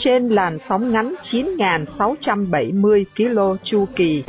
Trên 0.00 0.28
làn 0.28 0.58
sóng 0.68 0.92
ngắn 0.92 1.14
9.670 1.30 3.04
km 3.16 3.56
chu 3.64 3.86
kỳ. 3.96 4.24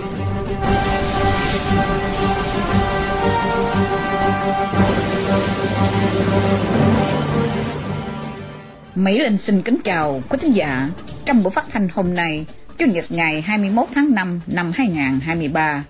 Mỹ 8.95 9.19
Linh 9.19 9.37
xin 9.37 9.61
kính 9.61 9.77
chào 9.83 10.21
quý 10.29 10.37
thính 10.41 10.55
giả. 10.55 10.89
Trong 11.25 11.43
buổi 11.43 11.51
phát 11.51 11.65
thanh 11.71 11.87
hôm 11.93 12.15
nay, 12.15 12.45
Chủ 12.77 12.85
nhật 12.85 13.05
ngày 13.09 13.41
21 13.41 13.87
tháng 13.95 14.15
5 14.15 14.41
năm 14.47 14.71
2023 14.75 15.83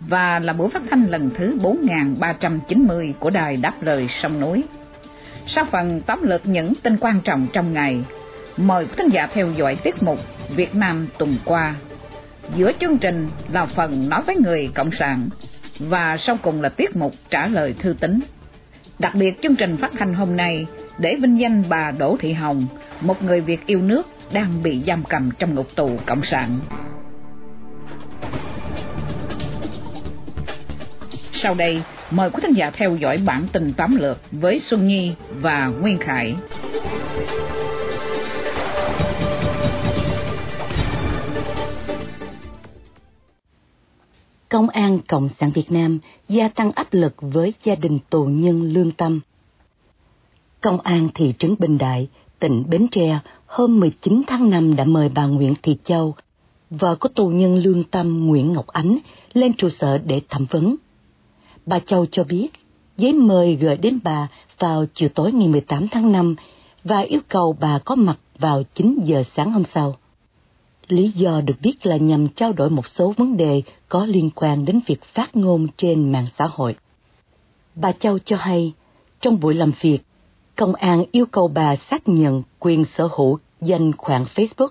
và 0.00 0.38
là 0.38 0.52
buổi 0.52 0.68
phát 0.70 0.82
thanh 0.90 1.06
lần 1.10 1.30
thứ 1.34 1.58
4390 1.62 3.14
của 3.18 3.30
đài 3.30 3.56
Đáp 3.56 3.82
Lời 3.82 4.06
Sông 4.08 4.40
Núi. 4.40 4.64
Sau 5.46 5.64
phần 5.64 6.00
tóm 6.06 6.22
lược 6.22 6.46
những 6.46 6.72
tin 6.82 6.96
quan 7.00 7.20
trọng 7.20 7.46
trong 7.52 7.72
ngày, 7.72 8.04
mời 8.58 8.86
quý 8.86 8.92
thính 8.96 9.08
giả 9.08 9.26
theo 9.26 9.52
dõi 9.52 9.76
tiết 9.76 10.02
mục 10.02 10.18
Việt 10.56 10.74
Nam 10.74 11.08
tuần 11.18 11.38
qua. 11.44 11.74
Giữa 12.56 12.72
chương 12.80 12.98
trình 12.98 13.30
là 13.52 13.66
phần 13.66 14.08
nói 14.08 14.22
với 14.26 14.36
người 14.36 14.70
Cộng 14.74 14.92
sản 14.92 15.28
và 15.78 16.16
sau 16.16 16.36
cùng 16.42 16.60
là 16.60 16.68
tiết 16.68 16.96
mục 16.96 17.14
trả 17.30 17.46
lời 17.46 17.74
thư 17.78 17.94
tín. 18.00 18.20
Đặc 18.98 19.14
biệt 19.14 19.42
chương 19.42 19.56
trình 19.56 19.76
phát 19.76 19.98
hành 19.98 20.14
hôm 20.14 20.36
nay 20.36 20.66
để 20.98 21.16
vinh 21.22 21.40
danh 21.40 21.68
bà 21.68 21.90
Đỗ 21.90 22.16
Thị 22.20 22.32
Hồng, 22.32 22.66
một 23.00 23.22
người 23.22 23.40
Việt 23.40 23.66
yêu 23.66 23.82
nước 23.82 24.06
đang 24.32 24.62
bị 24.62 24.82
giam 24.86 25.04
cầm 25.08 25.30
trong 25.38 25.54
ngục 25.54 25.68
tù 25.76 25.98
Cộng 26.06 26.22
sản. 26.22 26.60
Sau 31.32 31.54
đây, 31.54 31.82
mời 32.10 32.30
quý 32.30 32.40
thính 32.42 32.54
giả 32.54 32.70
theo 32.70 32.96
dõi 32.96 33.18
bản 33.18 33.46
tin 33.52 33.72
tóm 33.72 33.96
lược 33.96 34.18
với 34.32 34.60
Xuân 34.60 34.86
Nhi 34.86 35.14
và 35.40 35.66
Nguyên 35.66 35.98
Khải. 35.98 36.36
Công 44.48 44.68
an 44.68 44.98
Cộng 45.08 45.28
sản 45.40 45.50
Việt 45.50 45.72
Nam 45.72 45.98
gia 46.28 46.48
tăng 46.48 46.72
áp 46.72 46.88
lực 46.90 47.14
với 47.20 47.54
gia 47.64 47.74
đình 47.74 47.98
tù 48.10 48.24
nhân 48.24 48.62
lương 48.62 48.90
tâm. 48.90 49.20
Công 50.60 50.80
an 50.80 51.08
thị 51.14 51.34
trấn 51.38 51.54
Bình 51.58 51.78
Đại, 51.78 52.08
tỉnh 52.38 52.64
Bến 52.68 52.88
Tre 52.88 53.18
hôm 53.46 53.80
19 53.80 54.22
tháng 54.26 54.50
5 54.50 54.76
đã 54.76 54.84
mời 54.84 55.08
bà 55.08 55.26
Nguyễn 55.26 55.54
Thị 55.62 55.76
Châu, 55.84 56.14
vợ 56.70 56.96
của 56.96 57.08
tù 57.08 57.28
nhân 57.28 57.56
lương 57.56 57.84
tâm 57.84 58.26
Nguyễn 58.26 58.52
Ngọc 58.52 58.66
Ánh, 58.66 58.98
lên 59.32 59.52
trụ 59.52 59.68
sở 59.68 59.98
để 59.98 60.20
thẩm 60.28 60.46
vấn. 60.50 60.76
Bà 61.66 61.78
Châu 61.78 62.06
cho 62.06 62.24
biết, 62.24 62.48
giấy 62.96 63.12
mời 63.12 63.56
gửi 63.56 63.76
đến 63.76 63.98
bà 64.04 64.28
vào 64.58 64.84
chiều 64.94 65.08
tối 65.08 65.32
ngày 65.32 65.48
18 65.48 65.88
tháng 65.88 66.12
5 66.12 66.34
và 66.84 67.00
yêu 67.00 67.20
cầu 67.28 67.56
bà 67.60 67.78
có 67.78 67.94
mặt 67.94 68.18
vào 68.38 68.62
9 68.74 68.98
giờ 69.04 69.22
sáng 69.36 69.52
hôm 69.52 69.62
sau. 69.74 69.96
Lý 70.88 71.12
do 71.14 71.40
được 71.40 71.54
biết 71.62 71.86
là 71.86 71.96
nhằm 71.96 72.28
trao 72.28 72.52
đổi 72.52 72.70
một 72.70 72.88
số 72.88 73.14
vấn 73.16 73.36
đề 73.36 73.62
có 73.88 74.06
liên 74.06 74.30
quan 74.34 74.64
đến 74.64 74.80
việc 74.86 75.02
phát 75.02 75.36
ngôn 75.36 75.66
trên 75.76 76.12
mạng 76.12 76.26
xã 76.36 76.46
hội. 76.52 76.76
Bà 77.74 77.92
Châu 77.92 78.18
cho 78.18 78.36
hay, 78.36 78.72
trong 79.20 79.40
buổi 79.40 79.54
làm 79.54 79.72
việc, 79.80 79.98
công 80.56 80.74
an 80.74 81.04
yêu 81.12 81.26
cầu 81.26 81.48
bà 81.48 81.76
xác 81.76 82.08
nhận 82.08 82.42
quyền 82.58 82.84
sở 82.84 83.08
hữu 83.16 83.38
danh 83.60 83.92
khoản 83.92 84.22
Facebook 84.22 84.68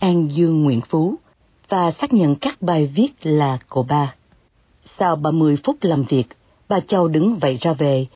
An 0.00 0.28
Dương 0.28 0.64
Nguyễn 0.64 0.80
Phú 0.80 1.14
và 1.68 1.90
xác 1.90 2.12
nhận 2.12 2.34
các 2.34 2.62
bài 2.62 2.86
viết 2.94 3.12
là 3.22 3.58
của 3.68 3.82
bà. 3.82 4.14
Sau 4.98 5.16
30 5.16 5.56
phút 5.64 5.76
làm 5.80 6.02
việc, 6.02 6.24
bà 6.68 6.80
Châu 6.80 7.08
đứng 7.08 7.38
vậy 7.38 7.58
ra 7.60 7.72
về. 7.72 8.06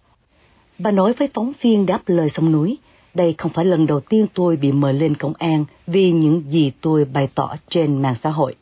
Bà 0.79 0.91
nói 0.91 1.13
với 1.13 1.29
phóng 1.35 1.53
viên 1.61 1.87
đáp 1.87 2.03
lời 2.07 2.29
sông 2.35 2.53
núi, 2.53 2.79
đây 3.15 3.35
không 3.39 3.53
phải 3.53 3.65
lần 3.65 3.87
đầu 3.87 4.01
tiên 4.01 4.27
tôi 4.35 4.57
bị 4.57 4.73
mời 4.73 4.93
lên 4.93 5.15
công 5.15 5.33
an 5.39 5.65
vì 5.87 6.13
những 6.13 6.43
gì 6.49 6.73
tôi 6.81 7.05
bày 7.05 7.29
tỏ 7.35 7.57
trên 7.69 8.03
mạng 8.03 8.17
xã 8.23 8.31
hội. 8.31 8.55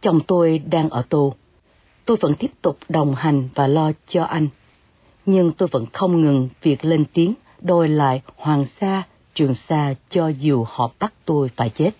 Chồng 0.00 0.20
tôi 0.26 0.58
đang 0.58 0.90
ở 0.90 1.02
tù. 1.08 1.32
Tôi 2.04 2.16
vẫn 2.20 2.34
tiếp 2.34 2.50
tục 2.62 2.78
đồng 2.88 3.14
hành 3.14 3.48
và 3.54 3.66
lo 3.66 3.92
cho 4.08 4.24
anh 4.24 4.48
nhưng 5.30 5.52
tôi 5.52 5.68
vẫn 5.72 5.86
không 5.92 6.20
ngừng 6.20 6.48
việc 6.62 6.84
lên 6.84 7.04
tiếng 7.12 7.34
đòi 7.60 7.88
lại 7.88 8.22
Hoàng 8.36 8.66
Sa, 8.80 9.02
Trường 9.34 9.54
Sa 9.54 9.94
cho 10.10 10.28
dù 10.28 10.64
họ 10.68 10.90
bắt 10.98 11.14
tôi 11.24 11.48
phải 11.56 11.70
chết. 11.70 11.90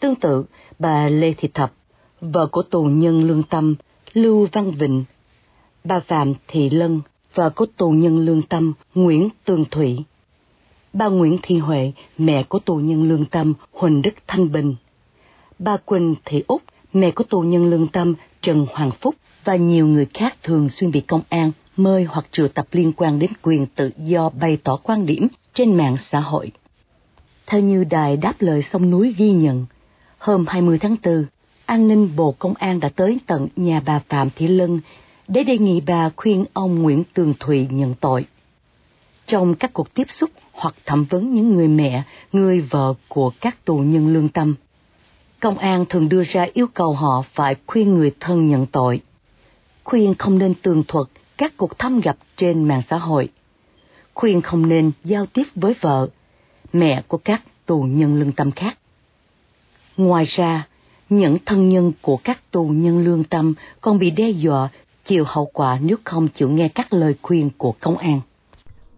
Tương 0.00 0.14
tự, 0.14 0.44
bà 0.78 1.08
Lê 1.08 1.32
Thị 1.32 1.48
Thập, 1.54 1.72
vợ 2.20 2.46
của 2.46 2.62
tù 2.62 2.84
nhân 2.84 3.24
lương 3.24 3.42
tâm 3.42 3.74
Lưu 4.12 4.48
Văn 4.52 4.70
Vịnh, 4.70 5.04
bà 5.84 6.00
Phạm 6.00 6.34
Thị 6.48 6.70
Lân, 6.70 7.00
vợ 7.34 7.50
của 7.50 7.66
tù 7.76 7.90
nhân 7.90 8.18
lương 8.18 8.42
tâm 8.42 8.72
Nguyễn 8.94 9.28
Tường 9.44 9.64
Thủy, 9.70 9.98
bà 10.92 11.08
Nguyễn 11.08 11.38
Thị 11.42 11.58
Huệ, 11.58 11.92
mẹ 12.18 12.42
của 12.42 12.58
tù 12.58 12.76
nhân 12.76 13.08
lương 13.08 13.24
tâm 13.24 13.54
Huỳnh 13.72 14.02
Đức 14.02 14.14
Thanh 14.26 14.52
Bình, 14.52 14.74
bà 15.58 15.76
Quỳnh 15.76 16.14
Thị 16.24 16.44
Úc, 16.46 16.62
mẹ 16.92 17.10
của 17.10 17.24
tù 17.24 17.40
nhân 17.40 17.70
lương 17.70 17.86
tâm 17.86 18.14
Trần 18.42 18.66
Hoàng 18.70 18.90
Phúc 19.00 19.14
và 19.44 19.56
nhiều 19.56 19.86
người 19.86 20.06
khác 20.14 20.36
thường 20.42 20.68
xuyên 20.68 20.90
bị 20.90 21.00
công 21.00 21.22
an 21.28 21.52
mời 21.76 22.04
hoặc 22.04 22.26
triệu 22.32 22.48
tập 22.48 22.66
liên 22.72 22.92
quan 22.92 23.18
đến 23.18 23.30
quyền 23.42 23.66
tự 23.66 23.90
do 23.98 24.30
bày 24.40 24.56
tỏ 24.56 24.76
quan 24.76 25.06
điểm 25.06 25.28
trên 25.54 25.74
mạng 25.74 25.96
xã 25.96 26.20
hội. 26.20 26.50
Theo 27.46 27.60
như 27.60 27.84
đài 27.84 28.16
đáp 28.16 28.34
lời 28.38 28.62
sông 28.62 28.90
núi 28.90 29.14
ghi 29.18 29.32
nhận, 29.32 29.66
hôm 30.18 30.46
20 30.48 30.78
tháng 30.78 30.96
4, 31.04 31.24
an 31.66 31.88
ninh 31.88 32.16
Bộ 32.16 32.34
Công 32.38 32.54
an 32.54 32.80
đã 32.80 32.88
tới 32.88 33.18
tận 33.26 33.48
nhà 33.56 33.82
bà 33.86 33.98
Phạm 34.08 34.30
Thị 34.36 34.48
Lân 34.48 34.80
để 35.28 35.44
đề 35.44 35.58
nghị 35.58 35.80
bà 35.80 36.10
khuyên 36.16 36.44
ông 36.52 36.82
Nguyễn 36.82 37.04
Tường 37.14 37.34
Thụy 37.40 37.66
nhận 37.70 37.94
tội. 37.94 38.24
Trong 39.26 39.54
các 39.54 39.72
cuộc 39.72 39.94
tiếp 39.94 40.10
xúc 40.10 40.30
hoặc 40.52 40.74
thẩm 40.84 41.04
vấn 41.04 41.34
những 41.34 41.54
người 41.54 41.68
mẹ, 41.68 42.02
người 42.32 42.60
vợ 42.60 42.94
của 43.08 43.32
các 43.40 43.64
tù 43.64 43.78
nhân 43.78 44.12
lương 44.12 44.28
tâm, 44.28 44.54
công 45.40 45.58
an 45.58 45.84
thường 45.88 46.08
đưa 46.08 46.24
ra 46.24 46.46
yêu 46.54 46.66
cầu 46.74 46.94
họ 46.94 47.24
phải 47.34 47.56
khuyên 47.66 47.94
người 47.94 48.12
thân 48.20 48.46
nhận 48.46 48.66
tội. 48.66 49.00
Khuyên 49.84 50.14
không 50.14 50.38
nên 50.38 50.54
tường 50.54 50.82
thuật 50.88 51.06
các 51.38 51.56
cuộc 51.56 51.78
thăm 51.78 52.00
gặp 52.00 52.16
trên 52.36 52.64
mạng 52.64 52.82
xã 52.90 52.98
hội, 52.98 53.28
khuyên 54.14 54.42
không 54.42 54.68
nên 54.68 54.90
giao 55.04 55.26
tiếp 55.26 55.44
với 55.54 55.74
vợ, 55.80 56.08
mẹ 56.72 57.02
của 57.08 57.18
các 57.18 57.42
tù 57.66 57.82
nhân 57.82 58.20
lương 58.20 58.32
tâm 58.32 58.50
khác. 58.50 58.78
Ngoài 59.96 60.24
ra, 60.24 60.66
những 61.08 61.38
thân 61.46 61.68
nhân 61.68 61.92
của 62.00 62.16
các 62.16 62.50
tù 62.50 62.64
nhân 62.68 63.04
lương 63.04 63.24
tâm 63.24 63.54
còn 63.80 63.98
bị 63.98 64.10
đe 64.10 64.30
dọa 64.30 64.68
chịu 65.04 65.24
hậu 65.26 65.46
quả 65.52 65.78
nếu 65.82 65.96
không 66.04 66.28
chịu 66.28 66.48
nghe 66.48 66.68
các 66.68 66.92
lời 66.94 67.14
khuyên 67.22 67.50
của 67.58 67.74
công 67.80 67.96
an. 67.96 68.20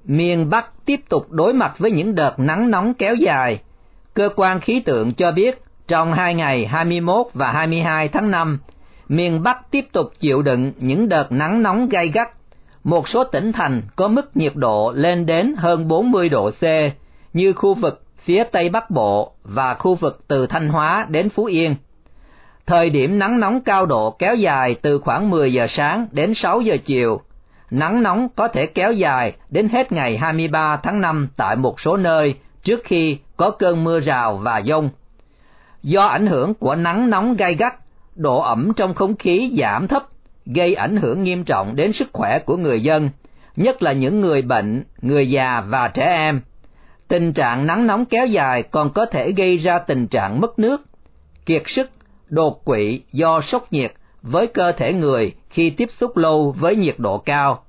Miền 0.04 0.50
Bắc 0.50 0.66
tiếp 0.84 1.00
tục 1.08 1.26
đối 1.30 1.52
mặt 1.52 1.74
với 1.78 1.90
những 1.90 2.14
đợt 2.14 2.38
nắng 2.38 2.70
nóng 2.70 2.94
kéo 2.94 3.14
dài. 3.14 3.58
Cơ 4.14 4.28
quan 4.36 4.60
khí 4.60 4.80
tượng 4.80 5.14
cho 5.14 5.32
biết 5.32 5.62
trong 5.88 6.12
hai 6.12 6.34
ngày 6.34 6.66
21 6.66 7.26
và 7.34 7.52
22 7.52 8.08
tháng 8.08 8.30
5, 8.30 8.58
miền 9.08 9.42
Bắc 9.42 9.70
tiếp 9.70 9.84
tục 9.92 10.06
chịu 10.18 10.42
đựng 10.42 10.72
những 10.78 11.08
đợt 11.08 11.32
nắng 11.32 11.62
nóng 11.62 11.88
gay 11.88 12.08
gắt. 12.08 12.28
Một 12.84 13.08
số 13.08 13.24
tỉnh 13.24 13.52
thành 13.52 13.82
có 13.96 14.08
mức 14.08 14.36
nhiệt 14.36 14.52
độ 14.54 14.92
lên 14.96 15.26
đến 15.26 15.54
hơn 15.58 15.88
40 15.88 16.28
độ 16.28 16.50
C, 16.50 16.62
như 17.32 17.52
khu 17.52 17.74
vực 17.74 18.02
phía 18.18 18.44
Tây 18.44 18.68
Bắc 18.68 18.90
Bộ 18.90 19.32
và 19.42 19.74
khu 19.74 19.94
vực 19.94 20.24
từ 20.28 20.46
Thanh 20.46 20.68
Hóa 20.68 21.06
đến 21.08 21.30
Phú 21.30 21.44
Yên. 21.44 21.74
Thời 22.66 22.90
điểm 22.90 23.18
nắng 23.18 23.40
nóng 23.40 23.60
cao 23.60 23.86
độ 23.86 24.10
kéo 24.10 24.34
dài 24.34 24.74
từ 24.82 24.98
khoảng 24.98 25.30
10 25.30 25.52
giờ 25.52 25.66
sáng 25.66 26.06
đến 26.12 26.34
6 26.34 26.60
giờ 26.60 26.76
chiều. 26.84 27.20
Nắng 27.70 28.02
nóng 28.02 28.28
có 28.36 28.48
thể 28.48 28.66
kéo 28.66 28.92
dài 28.92 29.32
đến 29.50 29.68
hết 29.68 29.92
ngày 29.92 30.16
23 30.16 30.76
tháng 30.76 31.00
5 31.00 31.28
tại 31.36 31.56
một 31.56 31.80
số 31.80 31.96
nơi 31.96 32.34
trước 32.62 32.80
khi 32.84 33.18
có 33.36 33.50
cơn 33.50 33.84
mưa 33.84 34.00
rào 34.00 34.36
và 34.36 34.62
dông. 34.62 34.90
Do 35.82 36.06
ảnh 36.06 36.26
hưởng 36.26 36.54
của 36.54 36.74
nắng 36.74 37.10
nóng 37.10 37.36
gai 37.36 37.54
gắt, 37.54 37.74
độ 38.14 38.40
ẩm 38.40 38.72
trong 38.76 38.94
không 38.94 39.16
khí 39.16 39.56
giảm 39.58 39.88
thấp, 39.88 40.02
gây 40.46 40.74
ảnh 40.74 40.96
hưởng 40.96 41.22
nghiêm 41.22 41.44
trọng 41.44 41.76
đến 41.76 41.92
sức 41.92 42.08
khỏe 42.12 42.38
của 42.38 42.56
người 42.56 42.80
dân, 42.80 43.10
nhất 43.56 43.82
là 43.82 43.92
những 43.92 44.20
người 44.20 44.42
bệnh, 44.42 44.84
người 45.02 45.30
già 45.30 45.62
và 45.68 45.88
trẻ 45.88 46.04
em. 46.04 46.40
Tình 47.08 47.32
trạng 47.32 47.66
nắng 47.66 47.86
nóng 47.86 48.04
kéo 48.04 48.26
dài 48.26 48.62
còn 48.62 48.92
có 48.92 49.06
thể 49.06 49.32
gây 49.32 49.56
ra 49.56 49.78
tình 49.78 50.06
trạng 50.06 50.40
mất 50.40 50.58
nước, 50.58 50.82
kiệt 51.46 51.62
sức, 51.66 51.90
đột 52.34 52.64
quỵ 52.64 53.00
do 53.12 53.40
sốc 53.40 53.72
nhiệt 53.72 53.92
với 54.22 54.46
cơ 54.46 54.72
thể 54.72 54.92
người 54.92 55.34
khi 55.50 55.70
tiếp 55.70 55.88
xúc 55.90 56.16
lâu 56.16 56.54
với 56.58 56.76
nhiệt 56.76 56.94
độ 56.98 57.18
cao. 57.18 57.62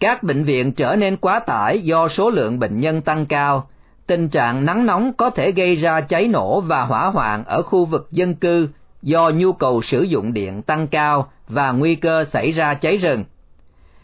Các 0.00 0.22
bệnh 0.22 0.44
viện 0.44 0.72
trở 0.72 0.96
nên 0.96 1.16
quá 1.16 1.38
tải 1.38 1.80
do 1.80 2.08
số 2.08 2.30
lượng 2.30 2.58
bệnh 2.58 2.80
nhân 2.80 3.02
tăng 3.02 3.26
cao. 3.26 3.68
Tình 4.06 4.28
trạng 4.28 4.64
nắng 4.64 4.86
nóng 4.86 5.12
có 5.12 5.30
thể 5.30 5.52
gây 5.52 5.76
ra 5.76 6.00
cháy 6.00 6.28
nổ 6.28 6.60
và 6.60 6.84
hỏa 6.84 7.06
hoạn 7.06 7.44
ở 7.44 7.62
khu 7.62 7.84
vực 7.84 8.08
dân 8.10 8.34
cư 8.34 8.68
do 9.02 9.30
nhu 9.30 9.52
cầu 9.52 9.82
sử 9.82 10.02
dụng 10.02 10.32
điện 10.32 10.62
tăng 10.62 10.86
cao 10.86 11.28
và 11.48 11.72
nguy 11.72 11.94
cơ 11.94 12.24
xảy 12.24 12.52
ra 12.52 12.74
cháy 12.74 12.96
rừng. 12.96 13.24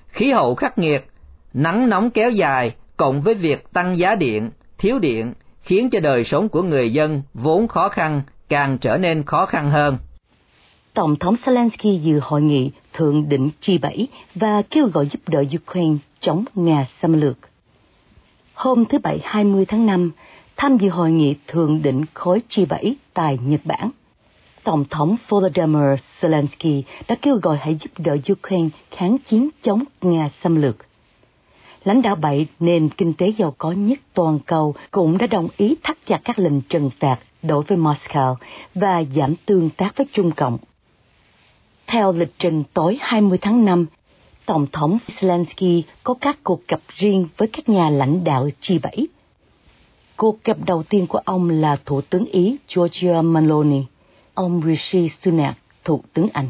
Khí 0.08 0.32
hậu 0.32 0.55
khắc 0.55 0.79
nghiệt, 0.79 1.08
nắng 1.55 1.88
nóng 1.88 2.11
kéo 2.11 2.31
dài 2.31 2.75
cộng 2.96 3.20
với 3.20 3.34
việc 3.34 3.73
tăng 3.73 3.99
giá 3.99 4.14
điện, 4.14 4.50
thiếu 4.79 4.99
điện 4.99 5.32
khiến 5.62 5.91
cho 5.91 6.00
đời 6.00 6.25
sống 6.25 6.49
của 6.49 6.62
người 6.62 6.93
dân 6.93 7.23
vốn 7.34 7.69
khó 7.69 7.88
khăn 7.88 8.23
càng 8.49 8.79
trở 8.79 8.97
nên 8.97 9.23
khó 9.23 9.47
khăn 9.47 9.71
hơn. 9.71 9.97
Tổng 10.95 11.17
thống 11.17 11.35
Zelensky 11.45 11.99
dự 11.99 12.21
hội 12.23 12.43
nghị 12.43 12.71
thượng 12.93 13.29
đỉnh 13.29 13.50
G7 13.62 14.06
và 14.35 14.62
kêu 14.71 14.87
gọi 14.87 15.06
giúp 15.06 15.21
đỡ 15.27 15.45
Ukraine 15.62 15.97
chống 16.21 16.45
Nga 16.55 16.87
xâm 17.03 17.12
lược. 17.21 17.39
Hôm 18.55 18.85
thứ 18.85 18.99
Bảy 18.99 19.21
20 19.23 19.65
tháng 19.65 19.87
5, 19.87 20.11
tham 20.56 20.79
dự 20.79 20.89
hội 20.89 21.12
nghị 21.12 21.35
thượng 21.47 21.83
đỉnh 21.83 22.05
khối 22.15 22.43
G7 22.50 22.95
tại 23.15 23.39
Nhật 23.45 23.61
Bản. 23.65 23.91
Tổng 24.65 24.85
thống 24.91 25.17
Volodymyr 25.29 26.01
Zelensky 26.21 26.83
đã 27.09 27.15
kêu 27.23 27.39
gọi 27.43 27.56
hãy 27.61 27.75
giúp 27.75 27.91
đỡ 27.99 28.17
Ukraine 28.33 28.69
kháng 28.91 29.17
chiến 29.29 29.49
chống 29.62 29.85
Nga 30.01 30.29
xâm 30.43 30.56
lược. 30.62 30.88
Lãnh 31.88 32.02
đạo 32.02 32.14
bảy 32.14 32.46
nền 32.61 32.88
kinh 32.88 33.14
tế 33.14 33.29
giàu 33.29 33.55
có 33.58 33.73
nhất 33.73 33.99
toàn 34.14 34.38
cầu 34.46 34.75
cũng 34.90 35.19
đã 35.19 35.26
đồng 35.26 35.49
ý 35.56 35.76
thắt 35.82 35.96
chặt 36.06 36.20
các 36.25 36.38
lệnh 36.38 36.61
trừng 36.61 36.90
phạt 37.00 37.19
đối 37.43 37.62
với 37.62 37.79
Moscow 37.79 38.35
và 38.75 39.02
giảm 39.17 39.35
tương 39.46 39.70
tác 39.70 39.96
với 39.96 40.06
Trung 40.12 40.31
Cộng. 40.31 40.58
Theo 41.87 42.12
lịch 42.12 42.32
trình 42.38 42.62
tối 42.75 42.99
20 43.00 43.38
tháng 43.38 43.64
5, 43.64 43.87
Tổng 44.46 44.67
thống 44.73 44.99
Zelensky 45.06 45.82
có 46.05 46.14
các 46.20 46.38
cuộc 46.44 46.69
gặp 46.69 46.81
riêng 46.88 47.29
với 47.37 47.49
các 47.49 47.69
nhà 47.69 47.91
lãnh 47.91 48.25
đạo 48.25 48.49
G7. 48.62 49.06
Cuộc 50.17 50.44
gặp 50.44 50.56
đầu 50.67 50.82
tiên 50.82 51.06
của 51.06 51.20
ông 51.25 51.50
là 51.50 51.76
Thủ 51.84 52.00
tướng 52.00 52.25
Ý 52.25 52.56
Giorgia 52.69 53.23
Meloni, 53.23 53.82
ông 54.34 54.62
Rishi 54.67 55.08
Sunak, 55.08 55.58
Thủ 55.84 56.02
tướng 56.12 56.29
Anh. 56.32 56.49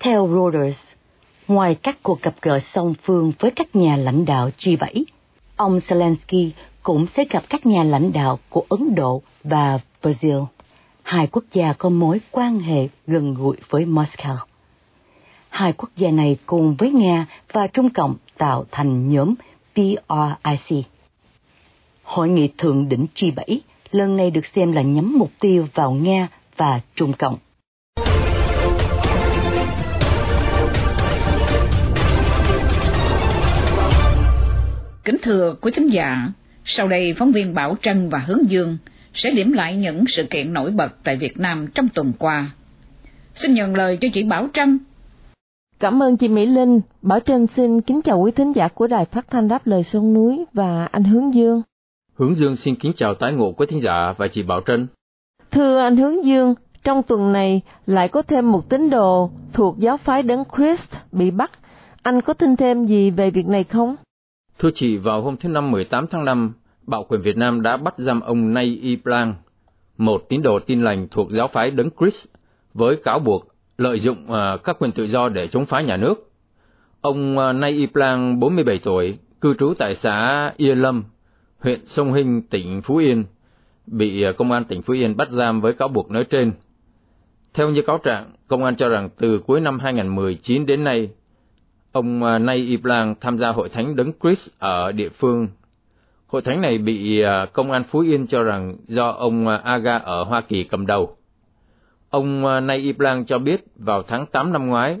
Theo 0.00 0.28
Reuters, 0.28 0.95
ngoài 1.48 1.74
các 1.74 2.02
cuộc 2.02 2.22
gặp 2.22 2.34
gỡ 2.42 2.58
song 2.58 2.94
phương 3.02 3.32
với 3.38 3.50
các 3.50 3.76
nhà 3.76 3.96
lãnh 3.96 4.24
đạo 4.24 4.50
G7, 4.58 5.04
ông 5.56 5.78
Zelensky 5.78 6.50
cũng 6.82 7.06
sẽ 7.06 7.24
gặp 7.30 7.44
các 7.48 7.66
nhà 7.66 7.82
lãnh 7.82 8.12
đạo 8.12 8.38
của 8.48 8.64
Ấn 8.68 8.94
Độ 8.94 9.22
và 9.44 9.78
Brazil, 10.02 10.46
hai 11.02 11.26
quốc 11.26 11.44
gia 11.52 11.72
có 11.72 11.88
mối 11.88 12.20
quan 12.30 12.58
hệ 12.58 12.88
gần 13.06 13.34
gũi 13.34 13.56
với 13.70 13.84
Moscow. 13.84 14.36
Hai 15.48 15.72
quốc 15.72 15.90
gia 15.96 16.10
này 16.10 16.36
cùng 16.46 16.74
với 16.78 16.92
Nga 16.92 17.26
và 17.52 17.66
Trung 17.66 17.90
Cộng 17.90 18.16
tạo 18.38 18.64
thành 18.70 19.08
nhóm 19.08 19.34
PRIC. 19.74 20.86
Hội 22.02 22.28
nghị 22.28 22.48
thượng 22.58 22.88
đỉnh 22.88 23.06
G7 23.16 23.58
lần 23.90 24.16
này 24.16 24.30
được 24.30 24.46
xem 24.46 24.72
là 24.72 24.82
nhắm 24.82 25.18
mục 25.18 25.30
tiêu 25.40 25.66
vào 25.74 25.92
Nga 25.92 26.28
và 26.56 26.80
Trung 26.94 27.12
Cộng. 27.12 27.36
Kính 35.06 35.18
thưa 35.22 35.54
quý 35.60 35.70
thính 35.74 35.92
giả, 35.92 36.28
sau 36.64 36.88
đây 36.88 37.14
phóng 37.18 37.32
viên 37.32 37.54
Bảo 37.54 37.76
Trân 37.82 38.08
và 38.08 38.18
Hướng 38.18 38.50
Dương 38.50 38.78
sẽ 39.14 39.30
điểm 39.30 39.52
lại 39.52 39.76
những 39.76 40.04
sự 40.08 40.24
kiện 40.30 40.52
nổi 40.52 40.70
bật 40.70 40.92
tại 41.04 41.16
Việt 41.16 41.38
Nam 41.40 41.66
trong 41.74 41.88
tuần 41.94 42.12
qua. 42.18 42.50
Xin 43.34 43.54
nhận 43.54 43.74
lời 43.74 43.96
cho 44.00 44.08
chị 44.12 44.24
Bảo 44.24 44.48
Trân. 44.52 44.78
Cảm 45.78 46.02
ơn 46.02 46.16
chị 46.16 46.28
Mỹ 46.28 46.46
Linh. 46.46 46.80
Bảo 47.02 47.20
Trân 47.20 47.46
xin 47.46 47.80
kính 47.80 48.02
chào 48.02 48.20
quý 48.20 48.30
thính 48.30 48.52
giả 48.52 48.68
của 48.68 48.86
Đài 48.86 49.04
Phát 49.04 49.30
thanh 49.30 49.48
Đáp 49.48 49.66
Lời 49.66 49.82
Sông 49.82 50.14
Núi 50.14 50.44
và 50.52 50.88
anh 50.92 51.04
Hướng 51.04 51.34
Dương. 51.34 51.62
Hướng 52.14 52.34
Dương 52.34 52.56
xin 52.56 52.74
kính 52.74 52.92
chào 52.96 53.14
tái 53.14 53.32
ngộ 53.32 53.52
quý 53.52 53.66
thính 53.66 53.82
giả 53.82 54.14
và 54.16 54.28
chị 54.28 54.42
Bảo 54.42 54.60
Trân. 54.66 54.86
Thưa 55.50 55.78
anh 55.78 55.96
Hướng 55.96 56.24
Dương, 56.24 56.54
trong 56.84 57.02
tuần 57.02 57.32
này 57.32 57.60
lại 57.86 58.08
có 58.08 58.22
thêm 58.22 58.52
một 58.52 58.68
tín 58.68 58.90
đồ 58.90 59.30
thuộc 59.52 59.78
giáo 59.78 59.96
phái 59.96 60.22
Đấng 60.22 60.44
Christ 60.56 60.92
bị 61.12 61.30
bắt. 61.30 61.50
Anh 62.02 62.20
có 62.20 62.34
tin 62.34 62.56
thêm 62.56 62.86
gì 62.86 63.10
về 63.10 63.30
việc 63.30 63.46
này 63.46 63.64
không? 63.64 63.96
Thưa 64.58 64.70
chị, 64.74 64.96
vào 64.96 65.22
hôm 65.22 65.36
thứ 65.36 65.48
Năm 65.48 65.70
18 65.70 66.06
tháng 66.06 66.24
5, 66.24 66.52
Bạo 66.82 67.04
quyền 67.08 67.20
Việt 67.20 67.36
Nam 67.36 67.62
đã 67.62 67.76
bắt 67.76 67.94
giam 67.98 68.20
ông 68.20 68.54
Nay 68.54 68.78
Y 68.82 68.96
Plang, 68.96 69.34
một 69.98 70.22
tín 70.28 70.42
đồ 70.42 70.58
tin 70.58 70.82
lành 70.82 71.08
thuộc 71.10 71.30
giáo 71.30 71.48
phái 71.48 71.70
Đấng 71.70 71.88
Christ, 72.00 72.26
với 72.74 72.96
cáo 72.96 73.18
buộc 73.18 73.48
lợi 73.78 73.98
dụng 73.98 74.16
uh, 74.26 74.64
các 74.64 74.76
quyền 74.78 74.92
tự 74.92 75.06
do 75.06 75.28
để 75.28 75.48
chống 75.48 75.66
phá 75.66 75.80
nhà 75.80 75.96
nước. 75.96 76.30
Ông 77.00 77.38
uh, 77.38 77.56
Nay 77.56 77.70
Y 77.70 77.86
Plang, 77.86 78.40
47 78.40 78.78
tuổi, 78.78 79.18
cư 79.40 79.54
trú 79.58 79.74
tại 79.78 79.94
xã 79.94 80.52
Yên 80.56 80.78
Lâm, 80.78 81.04
huyện 81.60 81.86
Sông 81.86 82.12
Hinh, 82.12 82.42
tỉnh 82.42 82.82
Phú 82.82 82.96
Yên, 82.96 83.24
bị 83.86 84.28
uh, 84.28 84.36
công 84.36 84.52
an 84.52 84.64
tỉnh 84.64 84.82
Phú 84.82 84.92
Yên 84.92 85.16
bắt 85.16 85.30
giam 85.30 85.60
với 85.60 85.72
cáo 85.72 85.88
buộc 85.88 86.10
nói 86.10 86.24
trên. 86.24 86.52
Theo 87.54 87.70
như 87.70 87.82
cáo 87.82 87.98
trạng, 87.98 88.30
công 88.48 88.64
an 88.64 88.76
cho 88.76 88.88
rằng 88.88 89.08
từ 89.16 89.38
cuối 89.46 89.60
năm 89.60 89.78
2019 89.78 90.66
đến 90.66 90.84
nay, 90.84 91.08
ông 91.96 92.22
à, 92.22 92.38
Nay 92.38 92.56
Yip 92.56 92.84
Lang 92.84 93.14
tham 93.20 93.38
gia 93.38 93.48
hội 93.48 93.68
thánh 93.68 93.96
Đấng 93.96 94.12
Christ 94.20 94.48
ở 94.58 94.92
địa 94.92 95.08
phương 95.08 95.48
Hội 96.26 96.42
thánh 96.42 96.60
này 96.60 96.78
bị 96.78 97.20
à, 97.20 97.46
công 97.52 97.70
an 97.70 97.84
Phú 97.84 98.00
Yên 98.00 98.26
cho 98.26 98.42
rằng 98.42 98.76
do 98.84 99.08
ông 99.08 99.48
à, 99.48 99.60
Aga 99.64 99.96
ở 99.96 100.24
Hoa 100.24 100.40
Kỳ 100.40 100.64
cầm 100.64 100.86
đầu. 100.86 101.16
Ông 102.10 102.42
Nay 102.66 102.78
Yip 102.78 103.00
Lang 103.00 103.24
cho 103.24 103.38
biết 103.38 103.64
vào 103.76 104.02
tháng 104.02 104.26
8 104.26 104.52
năm 104.52 104.66
ngoái, 104.66 104.98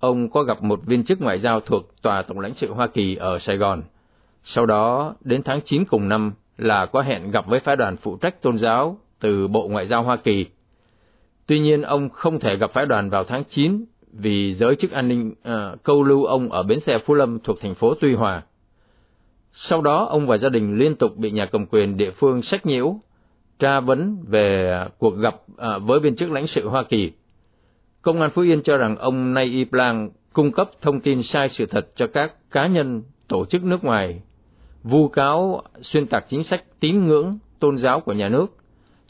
ông 0.00 0.30
có 0.30 0.42
gặp 0.42 0.62
một 0.62 0.80
viên 0.86 1.04
chức 1.04 1.20
ngoại 1.20 1.38
giao 1.38 1.60
thuộc 1.60 2.02
Tòa 2.02 2.22
Tổng 2.22 2.40
lãnh 2.40 2.54
sự 2.54 2.72
Hoa 2.72 2.86
Kỳ 2.86 3.14
ở 3.14 3.38
Sài 3.38 3.56
Gòn. 3.56 3.82
Sau 4.42 4.66
đó, 4.66 5.14
đến 5.20 5.42
tháng 5.42 5.60
9 5.64 5.84
cùng 5.84 6.08
năm 6.08 6.32
là 6.58 6.86
có 6.86 7.02
hẹn 7.02 7.30
gặp 7.30 7.46
với 7.46 7.60
phái 7.60 7.76
đoàn 7.76 7.96
phụ 7.96 8.16
trách 8.16 8.42
tôn 8.42 8.58
giáo 8.58 8.98
từ 9.20 9.48
Bộ 9.48 9.68
Ngoại 9.68 9.86
giao 9.86 10.02
Hoa 10.02 10.16
Kỳ. 10.16 10.46
Tuy 11.46 11.60
nhiên, 11.60 11.82
ông 11.82 12.08
không 12.08 12.40
thể 12.40 12.56
gặp 12.56 12.70
phái 12.70 12.86
đoàn 12.86 13.10
vào 13.10 13.24
tháng 13.24 13.44
9 13.44 13.84
vì 14.12 14.54
giới 14.54 14.76
chức 14.76 14.90
an 14.90 15.08
ninh 15.08 15.28
uh, 15.30 15.82
câu 15.82 16.02
lưu 16.02 16.24
ông 16.24 16.52
ở 16.52 16.62
bến 16.62 16.80
xe 16.80 16.98
Phú 16.98 17.14
Lâm 17.14 17.38
thuộc 17.38 17.60
thành 17.60 17.74
phố 17.74 17.94
Tuy 18.00 18.14
Hòa. 18.14 18.42
Sau 19.52 19.82
đó, 19.82 20.04
ông 20.04 20.26
và 20.26 20.36
gia 20.36 20.48
đình 20.48 20.78
liên 20.78 20.96
tục 20.96 21.16
bị 21.16 21.30
nhà 21.30 21.46
cầm 21.46 21.66
quyền 21.66 21.96
địa 21.96 22.10
phương 22.10 22.42
sách 22.42 22.66
nhiễu, 22.66 22.94
tra 23.58 23.80
vấn 23.80 24.24
về 24.28 24.70
ờ, 24.70 24.88
cuộc 24.98 25.16
gặp 25.16 25.36
à, 25.56 25.78
với 25.78 26.00
viên 26.00 26.16
chức 26.16 26.30
lãnh 26.30 26.46
sự 26.46 26.68
Hoa 26.68 26.82
Kỳ. 26.82 27.12
Công 28.02 28.20
an 28.20 28.30
Phú 28.30 28.42
Yên 28.42 28.62
cho 28.62 28.76
rằng 28.76 28.96
ông 28.96 29.34
Nay 29.34 29.44
Y 29.44 29.64
Plang 29.64 30.10
cung 30.32 30.52
cấp 30.52 30.70
thông 30.80 31.00
tin 31.00 31.22
sai 31.22 31.48
sự 31.48 31.66
thật 31.66 31.88
cho 31.96 32.06
các 32.06 32.50
cá 32.50 32.66
nhân, 32.66 33.02
tổ 33.28 33.44
chức 33.44 33.64
nước 33.64 33.84
ngoài, 33.84 34.20
vu 34.82 35.08
cáo 35.08 35.62
xuyên 35.80 36.06
tạc 36.06 36.24
chính 36.28 36.42
sách 36.42 36.64
tín 36.80 37.06
ngưỡng, 37.06 37.38
tôn 37.58 37.78
giáo 37.78 38.00
của 38.00 38.12
nhà 38.12 38.28
nước, 38.28 38.56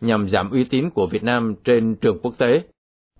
nhằm 0.00 0.29
giảm 0.29 0.50
uy 0.50 0.64
tín 0.64 0.91
của 0.91 1.06
Việt 1.06 1.23
Nam 1.23 1.55
trên 1.64 1.94
trường 1.94 2.19
quốc 2.23 2.35
tế. 2.38 2.62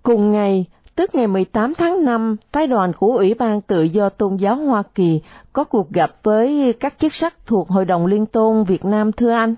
Cùng 0.03 0.31
ngày, 0.31 0.65
Tức 0.95 1.15
ngày 1.15 1.27
18 1.27 1.73
tháng 1.77 2.05
5, 2.05 2.35
phái 2.51 2.67
đoàn 2.67 2.91
của 2.93 3.17
Ủy 3.17 3.33
ban 3.33 3.61
Tự 3.61 3.83
do 3.83 4.09
Tôn 4.09 4.35
giáo 4.35 4.55
Hoa 4.55 4.83
Kỳ 4.95 5.21
có 5.53 5.63
cuộc 5.63 5.89
gặp 5.89 6.15
với 6.23 6.73
các 6.79 6.93
chức 6.97 7.15
sắc 7.15 7.35
thuộc 7.45 7.69
Hội 7.69 7.85
đồng 7.85 8.05
Liên 8.05 8.25
tôn 8.25 8.63
Việt 8.63 8.85
Nam 8.85 9.11
thưa 9.11 9.31
anh. 9.31 9.55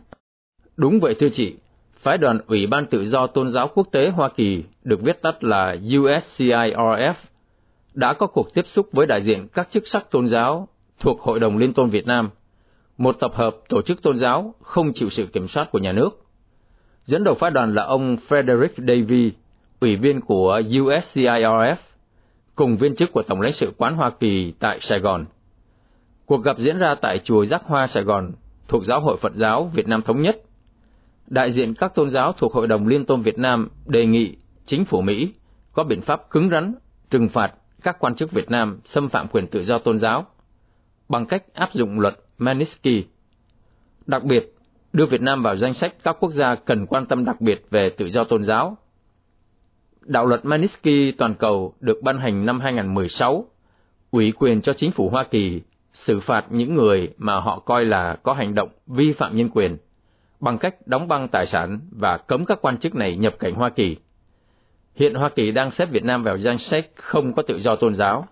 Đúng 0.78 1.00
vậy 1.00 1.16
thưa 1.20 1.30
chị. 1.30 1.56
Phái 1.98 2.18
đoàn 2.18 2.40
Ủy 2.48 2.68
ban 2.68 2.86
Tự 2.86 3.06
do 3.06 3.28
Tôn 3.28 3.50
giáo 3.50 3.68
Quốc 3.68 3.88
tế 3.92 4.10
Hoa 4.10 4.30
Kỳ, 4.30 4.64
được 4.84 5.02
viết 5.02 5.22
tắt 5.22 5.44
là 5.44 5.76
USCIRF, 5.82 7.14
đã 7.94 8.14
có 8.14 8.28
cuộc 8.28 8.54
tiếp 8.54 8.68
xúc 8.68 8.88
với 8.92 9.06
đại 9.06 9.24
diện 9.24 9.48
các 9.54 9.72
chức 9.72 9.88
sắc 9.88 10.12
tôn 10.12 10.28
giáo 10.28 10.68
thuộc 11.00 11.22
Hội 11.22 11.40
đồng 11.40 11.58
Liên 11.58 11.74
tôn 11.74 11.90
Việt 11.90 12.08
Nam, 12.08 12.30
một 12.98 13.20
tập 13.20 13.32
hợp 13.36 13.56
tổ 13.70 13.82
chức 13.82 14.02
tôn 14.02 14.18
giáo 14.18 14.54
không 14.62 14.94
chịu 14.94 15.10
sự 15.10 15.26
kiểm 15.26 15.48
soát 15.48 15.72
của 15.72 15.80
nhà 15.80 15.92
nước. 15.92 16.26
Dẫn 17.04 17.24
đầu 17.24 17.36
phái 17.36 17.52
đoàn 17.52 17.74
là 17.76 17.84
ông 17.84 18.18
Frederick 18.30 18.88
Davy, 18.88 19.32
ủy 19.84 19.96
viên 19.96 20.22
của 20.22 20.62
USCIRF, 20.70 21.76
cùng 22.56 22.78
viên 22.78 22.96
chức 22.96 23.12
của 23.12 23.24
Tổng 23.24 23.42
lãnh 23.42 23.54
sự 23.54 23.74
quán 23.78 23.96
Hoa 23.96 24.10
Kỳ 24.10 24.54
tại 24.60 24.80
Sài 24.80 25.00
Gòn. 25.00 25.26
Cuộc 26.26 26.44
gặp 26.44 26.58
diễn 26.58 26.78
ra 26.78 26.96
tại 27.02 27.20
Chùa 27.20 27.46
Giác 27.46 27.64
Hoa 27.64 27.88
Sài 27.88 28.04
Gòn, 28.04 28.32
thuộc 28.68 28.86
Giáo 28.86 29.02
hội 29.02 29.18
Phật 29.18 29.36
giáo 29.36 29.72
Việt 29.74 29.88
Nam 29.88 30.02
Thống 30.02 30.22
Nhất. 30.22 30.42
Đại 31.28 31.52
diện 31.52 31.74
các 31.74 31.96
tôn 31.96 32.10
giáo 32.10 32.34
thuộc 32.34 32.54
Hội 32.54 32.68
đồng 32.68 32.88
Liên 32.88 33.06
tôn 33.06 33.22
Việt 33.22 33.38
Nam 33.38 33.70
đề 33.86 34.06
nghị 34.06 34.36
chính 34.66 34.86
phủ 34.86 35.02
Mỹ 35.02 35.34
có 35.74 35.84
biện 35.84 36.02
pháp 36.02 36.30
cứng 36.30 36.50
rắn 36.50 36.76
trừng 37.10 37.30
phạt 37.30 37.54
các 37.84 38.00
quan 38.00 38.16
chức 38.16 38.32
Việt 38.32 38.52
Nam 38.52 38.80
xâm 38.86 39.10
phạm 39.10 39.28
quyền 39.28 39.48
tự 39.48 39.64
do 39.64 39.78
tôn 39.78 40.00
giáo 40.00 40.26
bằng 41.10 41.26
cách 41.26 41.44
áp 41.54 41.74
dụng 41.74 42.00
luật 42.00 42.16
Magnitsky. 42.38 43.06
Đặc 44.06 44.24
biệt, 44.24 44.56
đưa 44.94 45.06
Việt 45.06 45.22
Nam 45.22 45.44
vào 45.44 45.56
danh 45.56 45.74
sách 45.74 45.96
các 46.04 46.18
quốc 46.20 46.32
gia 46.32 46.56
cần 46.56 46.86
quan 46.86 47.06
tâm 47.06 47.26
đặc 47.26 47.42
biệt 47.42 47.66
về 47.70 47.90
tự 47.90 48.10
do 48.10 48.24
tôn 48.24 48.44
giáo 48.44 48.78
Đạo 50.06 50.26
luật 50.26 50.46
Magnitsky 50.46 51.12
toàn 51.12 51.36
cầu 51.36 51.74
được 51.80 52.02
ban 52.04 52.20
hành 52.20 52.46
năm 52.46 52.60
2016, 52.60 53.46
ủy 54.12 54.32
quyền 54.32 54.62
cho 54.62 54.74
chính 54.74 54.92
phủ 54.92 55.10
Hoa 55.10 55.24
Kỳ 55.24 55.62
xử 55.94 56.20
phạt 56.20 56.46
những 56.50 56.76
người 56.76 57.14
mà 57.18 57.40
họ 57.40 57.60
coi 57.60 57.86
là 57.86 58.18
có 58.24 58.34
hành 58.34 58.56
động 58.56 58.70
vi 58.88 59.14
phạm 59.14 59.36
nhân 59.36 59.50
quyền 59.54 59.78
bằng 60.40 60.58
cách 60.58 60.76
đóng 60.86 61.08
băng 61.08 61.28
tài 61.28 61.46
sản 61.46 61.80
và 61.92 62.18
cấm 62.18 62.46
các 62.46 62.62
quan 62.62 62.78
chức 62.78 62.96
này 62.96 63.16
nhập 63.16 63.34
cảnh 63.40 63.54
Hoa 63.54 63.70
Kỳ. 63.70 63.98
Hiện 64.96 65.14
Hoa 65.14 65.30
Kỳ 65.30 65.52
đang 65.52 65.72
xếp 65.72 65.86
Việt 65.92 66.04
Nam 66.04 66.24
vào 66.24 66.38
danh 66.38 66.58
sách 66.58 66.86
không 66.96 67.34
có 67.34 67.42
tự 67.42 67.60
do 67.60 67.76
tôn 67.76 67.96
giáo. 67.96 68.26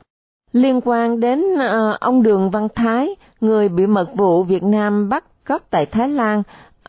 Liên 0.54 0.82
quan 0.82 1.20
đến 1.20 1.40
uh, 1.40 2.00
ông 2.00 2.24
Đường 2.24 2.50
Văn 2.50 2.68
Thái, 2.76 3.16
người 3.42 3.70
bị 3.70 3.86
mật 3.86 4.08
vụ 4.16 4.44
Việt 4.44 4.64
Nam 4.64 5.10
bắt 5.10 5.26
cóc 5.46 5.68
tại 5.70 5.86
Thái 5.86 6.10
Lan, 6.10 6.44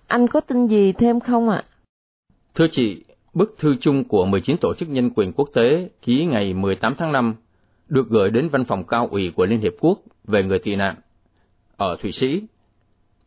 anh 0.06 0.28
có 0.28 0.40
tin 0.40 0.66
gì 0.66 0.92
thêm 0.92 1.20
không 1.20 1.48
ạ? 1.48 1.64
Thưa 2.54 2.66
chị, 2.70 3.04
bức 3.34 3.54
thư 3.58 3.76
chung 3.80 4.04
của 4.04 4.26
19 4.26 4.56
tổ 4.60 4.74
chức 4.74 4.88
nhân 4.88 5.10
quyền 5.10 5.32
quốc 5.32 5.48
tế 5.54 5.88
ký 6.02 6.24
ngày 6.24 6.54
18 6.54 6.94
tháng 6.98 7.12
5 7.12 7.34
được 7.88 8.08
gửi 8.08 8.30
đến 8.30 8.48
văn 8.48 8.64
phòng 8.64 8.84
cao 8.84 9.08
ủy 9.10 9.30
của 9.30 9.46
Liên 9.46 9.60
Hiệp 9.60 9.72
Quốc 9.80 9.98
về 10.24 10.42
người 10.42 10.58
tị 10.58 10.76
nạn 10.76 10.94
ở 11.76 11.96
Thụy 11.96 12.12
Sĩ, 12.12 12.42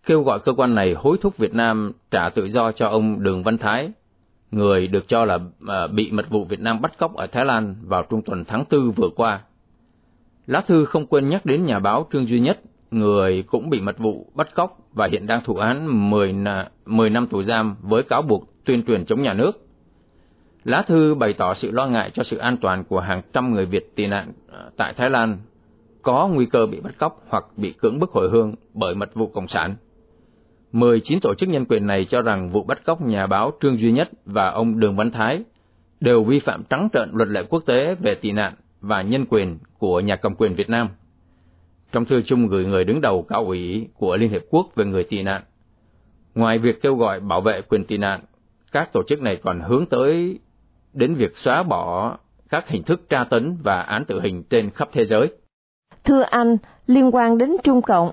kêu 0.05 0.23
gọi 0.23 0.39
cơ 0.39 0.53
quan 0.53 0.75
này 0.75 0.93
hối 0.93 1.17
thúc 1.21 1.37
Việt 1.37 1.53
Nam 1.53 1.91
trả 2.11 2.29
tự 2.29 2.49
do 2.49 2.71
cho 2.71 2.87
ông 2.87 3.23
Đường 3.23 3.43
Văn 3.43 3.57
Thái, 3.57 3.91
người 4.51 4.87
được 4.87 5.07
cho 5.07 5.25
là 5.25 5.39
à, 5.67 5.87
bị 5.87 6.11
mật 6.11 6.29
vụ 6.29 6.45
Việt 6.45 6.59
Nam 6.59 6.81
bắt 6.81 6.97
cóc 6.97 7.15
ở 7.15 7.27
Thái 7.27 7.45
Lan 7.45 7.75
vào 7.83 8.03
trung 8.09 8.21
tuần 8.21 8.45
tháng 8.45 8.63
4 8.71 8.91
vừa 8.91 9.09
qua. 9.15 9.41
Lá 10.47 10.61
thư 10.61 10.85
không 10.85 11.05
quên 11.05 11.29
nhắc 11.29 11.45
đến 11.45 11.65
nhà 11.65 11.79
báo 11.79 12.07
Trương 12.13 12.27
Duy 12.27 12.39
Nhất, 12.39 12.59
người 12.91 13.43
cũng 13.43 13.69
bị 13.69 13.81
mật 13.81 13.97
vụ 13.97 14.31
bắt 14.35 14.55
cóc 14.55 14.77
và 14.93 15.07
hiện 15.11 15.27
đang 15.27 15.43
thụ 15.43 15.55
án 15.55 16.09
10, 16.09 16.35
10 16.85 17.09
năm 17.09 17.27
tù 17.27 17.43
giam 17.43 17.75
với 17.81 18.03
cáo 18.03 18.21
buộc 18.21 18.65
tuyên 18.65 18.83
truyền 18.85 19.05
chống 19.05 19.21
nhà 19.21 19.33
nước. 19.33 19.64
Lá 20.65 20.81
thư 20.81 21.15
bày 21.15 21.33
tỏ 21.33 21.53
sự 21.53 21.71
lo 21.71 21.87
ngại 21.87 22.11
cho 22.13 22.23
sự 22.23 22.37
an 22.37 22.57
toàn 22.57 22.83
của 22.83 22.99
hàng 22.99 23.21
trăm 23.33 23.53
người 23.53 23.65
Việt 23.65 23.95
tị 23.95 24.07
nạn 24.07 24.31
ờ, 24.47 24.71
tại 24.77 24.93
Thái 24.93 25.09
Lan 25.09 25.37
có 26.01 26.27
nguy 26.27 26.45
cơ 26.45 26.65
bị 26.65 26.79
bắt 26.79 26.97
cóc 26.97 27.23
hoặc 27.27 27.45
bị 27.57 27.73
cưỡng 27.81 27.99
bức 27.99 28.11
hồi 28.11 28.29
hương 28.29 28.55
bởi 28.73 28.95
mật 28.95 29.13
vụ 29.13 29.27
Cộng 29.27 29.47
sản. 29.47 29.75
19 30.71 31.19
tổ 31.21 31.33
chức 31.33 31.49
nhân 31.49 31.65
quyền 31.65 31.87
này 31.87 32.05
cho 32.05 32.21
rằng 32.21 32.49
vụ 32.49 32.63
bắt 32.63 32.85
cóc 32.85 33.01
nhà 33.01 33.27
báo 33.27 33.51
Trương 33.61 33.77
Duy 33.77 33.91
Nhất 33.91 34.09
và 34.25 34.49
ông 34.49 34.79
Đường 34.79 34.95
Văn 34.95 35.11
Thái 35.11 35.43
đều 35.99 36.23
vi 36.23 36.39
phạm 36.39 36.63
trắng 36.69 36.89
trợn 36.93 37.09
luật 37.13 37.29
lệ 37.29 37.43
quốc 37.49 37.63
tế 37.65 37.95
về 37.95 38.15
tị 38.15 38.31
nạn 38.31 38.53
và 38.81 39.01
nhân 39.01 39.25
quyền 39.29 39.57
của 39.77 39.99
nhà 39.99 40.15
cầm 40.15 40.35
quyền 40.35 40.55
Việt 40.55 40.69
Nam. 40.69 40.89
Trong 41.91 42.05
thư 42.05 42.21
chung 42.21 42.47
gửi 42.47 42.65
người 42.65 42.83
đứng 42.83 43.01
đầu 43.01 43.23
cao 43.23 43.45
ủy 43.45 43.87
của 43.97 44.17
Liên 44.17 44.29
Hiệp 44.29 44.41
Quốc 44.49 44.67
về 44.75 44.85
người 44.85 45.03
tị 45.03 45.23
nạn, 45.23 45.41
ngoài 46.35 46.57
việc 46.57 46.81
kêu 46.81 46.95
gọi 46.95 47.19
bảo 47.19 47.41
vệ 47.41 47.61
quyền 47.61 47.85
tị 47.85 47.97
nạn, 47.97 48.19
các 48.71 48.93
tổ 48.93 49.03
chức 49.03 49.21
này 49.21 49.35
còn 49.35 49.59
hướng 49.59 49.85
tới 49.85 50.39
đến 50.95 51.15
việc 51.15 51.37
xóa 51.37 51.63
bỏ 51.63 52.17
các 52.49 52.67
hình 52.67 52.83
thức 52.83 53.09
tra 53.09 53.23
tấn 53.23 53.57
và 53.63 53.81
án 53.81 54.05
tử 54.05 54.21
hình 54.21 54.43
trên 54.43 54.69
khắp 54.69 54.89
thế 54.91 55.05
giới. 55.05 55.33
Thưa 56.03 56.21
anh, 56.21 56.57
liên 56.87 57.15
quan 57.15 57.37
đến 57.37 57.55
Trung 57.63 57.81
Cộng, 57.81 58.11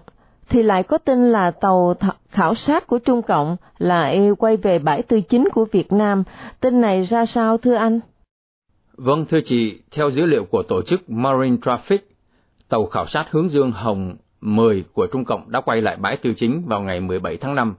thì 0.48 0.62
lại 0.62 0.82
có 0.82 0.98
tin 0.98 1.32
là 1.32 1.50
tàu 1.50 1.94
khảo 2.28 2.54
sát 2.54 2.86
của 2.86 2.98
Trung 2.98 3.22
Cộng 3.22 3.56
lại 3.78 4.30
quay 4.38 4.56
về 4.56 4.78
bãi 4.78 5.02
tư 5.02 5.20
chính 5.20 5.48
của 5.52 5.64
Việt 5.72 5.92
Nam. 5.92 6.22
Tin 6.60 6.80
này 6.80 7.02
ra 7.02 7.26
sao 7.26 7.58
thưa 7.58 7.74
anh? 7.74 8.00
Vâng 8.96 9.24
thưa 9.24 9.40
chị, 9.44 9.80
theo 9.90 10.10
dữ 10.10 10.26
liệu 10.26 10.44
của 10.44 10.62
tổ 10.62 10.82
chức 10.82 11.10
Marine 11.10 11.56
Traffic, 11.56 11.98
tàu 12.68 12.86
khảo 12.86 13.06
sát 13.06 13.24
hướng 13.30 13.50
dương 13.50 13.72
Hồng 13.72 14.16
10 14.40 14.84
của 14.92 15.06
Trung 15.06 15.24
Cộng 15.24 15.50
đã 15.50 15.60
quay 15.60 15.80
lại 15.80 15.96
bãi 15.96 16.16
tư 16.16 16.32
chính 16.36 16.62
vào 16.66 16.80
ngày 16.80 17.00
17 17.00 17.36
tháng 17.36 17.54
5 17.54 17.74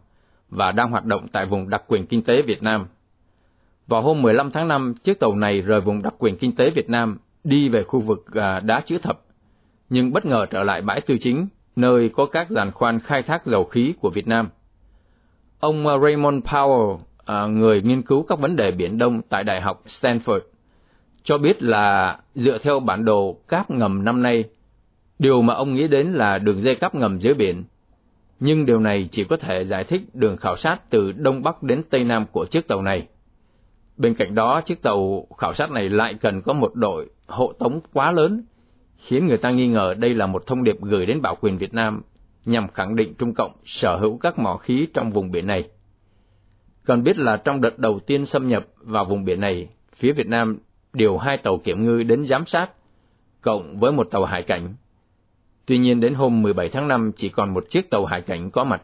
và 0.50 0.72
đang 0.72 0.92
hoạt 0.92 1.06
động 1.06 1.28
tại 1.32 1.46
vùng 1.46 1.70
đặc 1.70 1.84
quyền 1.88 2.06
kinh 2.06 2.24
tế 2.24 2.42
Việt 2.42 2.64
Nam. 2.64 2.88
Vào 3.88 4.02
hôm 4.02 4.22
15 4.22 4.52
tháng 4.52 4.68
5, 4.68 4.94
chiếc 5.04 5.20
tàu 5.20 5.36
này 5.36 5.62
rời 5.62 5.82
vùng 5.82 6.02
đặc 6.02 6.14
quyền 6.18 6.38
kinh 6.38 6.56
tế 6.56 6.70
Việt 6.70 6.90
Nam 6.90 7.18
đi 7.44 7.70
về 7.70 7.84
khu 7.84 8.00
vực 8.00 8.26
à, 8.34 8.60
đá 8.60 8.82
chữ 8.86 8.98
thập, 8.98 9.22
nhưng 9.90 10.14
bất 10.14 10.26
ngờ 10.26 10.46
trở 10.50 10.64
lại 10.64 10.82
bãi 10.82 11.02
tư 11.02 11.18
chính, 11.20 11.48
nơi 11.76 12.10
có 12.10 12.26
các 12.26 12.50
giàn 12.50 12.72
khoan 12.72 13.00
khai 13.00 13.24
thác 13.24 13.46
dầu 13.46 13.64
khí 13.64 13.94
của 14.02 14.10
Việt 14.10 14.28
Nam. 14.28 14.50
Ông 15.60 15.86
Raymond 16.04 16.44
Powell, 16.44 17.00
à, 17.26 17.46
người 17.46 17.82
nghiên 17.82 18.02
cứu 18.02 18.24
các 18.24 18.40
vấn 18.40 18.56
đề 18.56 18.72
Biển 18.72 18.98
Đông 18.98 19.22
tại 19.30 19.44
Đại 19.44 19.62
học 19.62 19.82
Stanford, 19.86 20.40
cho 21.24 21.38
biết 21.38 21.64
là 21.64 22.18
dựa 22.36 22.58
theo 22.58 22.80
bản 22.80 23.06
đồ 23.06 23.38
cáp 23.48 23.72
ngầm 23.72 24.04
năm 24.04 24.22
nay, 24.22 24.44
điều 25.20 25.42
mà 25.42 25.54
ông 25.54 25.74
nghĩ 25.74 25.88
đến 25.88 26.08
là 26.14 26.38
đường 26.38 26.62
dây 26.62 26.76
cáp 26.76 26.96
ngầm 26.96 27.20
dưới 27.20 27.34
biển. 27.34 27.64
Nhưng 28.40 28.66
điều 28.66 28.80
này 28.80 29.10
chỉ 29.12 29.24
có 29.24 29.38
thể 29.38 29.66
giải 29.66 29.84
thích 29.84 30.02
đường 30.14 30.38
khảo 30.38 30.58
sát 30.58 30.90
từ 30.90 31.12
Đông 31.12 31.44
Bắc 31.44 31.64
đến 31.64 31.84
Tây 31.90 32.04
Nam 32.04 32.26
của 32.32 32.46
chiếc 32.46 32.68
tàu 32.68 32.82
này. 32.82 33.08
Bên 33.98 34.14
cạnh 34.14 34.36
đó, 34.36 34.62
chiếc 34.62 34.82
tàu 34.82 35.28
khảo 35.38 35.54
sát 35.54 35.72
này 35.72 35.90
lại 35.90 36.14
cần 36.14 36.42
có 36.42 36.54
một 36.54 36.76
đội 36.76 37.10
hộ 37.28 37.54
tống 37.54 37.80
quá 37.94 38.12
lớn, 38.12 38.46
khiến 38.98 39.28
người 39.28 39.38
ta 39.38 39.52
nghi 39.52 39.68
ngờ 39.68 39.94
đây 39.98 40.14
là 40.14 40.28
một 40.28 40.44
thông 40.46 40.64
điệp 40.64 40.82
gửi 40.82 41.06
đến 41.06 41.22
bảo 41.22 41.36
quyền 41.42 41.58
Việt 41.58 41.74
Nam 41.74 42.02
nhằm 42.46 42.68
khẳng 42.68 42.96
định 42.96 43.14
Trung 43.20 43.34
Cộng 43.34 43.52
sở 43.66 43.98
hữu 43.98 44.18
các 44.18 44.40
mỏ 44.40 44.58
khí 44.58 44.88
trong 44.94 45.12
vùng 45.12 45.32
biển 45.32 45.48
này. 45.48 45.70
Cần 46.86 47.04
biết 47.04 47.18
là 47.18 47.38
trong 47.38 47.62
đợt 47.62 47.80
đầu 47.80 48.00
tiên 48.00 48.26
xâm 48.26 48.48
nhập 48.48 48.66
vào 48.78 49.06
vùng 49.06 49.26
biển 49.26 49.42
này, 49.42 49.68
phía 49.96 50.12
Việt 50.12 50.28
Nam 50.28 50.60
điều 50.94 51.18
hai 51.18 51.38
tàu 51.38 51.58
kiểm 51.58 51.86
ngư 51.86 52.04
đến 52.04 52.24
giám 52.24 52.46
sát, 52.46 52.70
cộng 53.42 53.80
với 53.80 53.92
một 53.92 54.08
tàu 54.12 54.26
hải 54.26 54.44
cảnh. 54.44 54.74
Tuy 55.66 55.78
nhiên 55.78 56.00
đến 56.00 56.14
hôm 56.14 56.42
17 56.42 56.70
tháng 56.70 56.88
5 56.88 57.12
chỉ 57.16 57.30
còn 57.30 57.54
một 57.54 57.70
chiếc 57.70 57.90
tàu 57.90 58.06
hải 58.06 58.22
cảnh 58.22 58.52
có 58.52 58.64
mặt. 58.64 58.82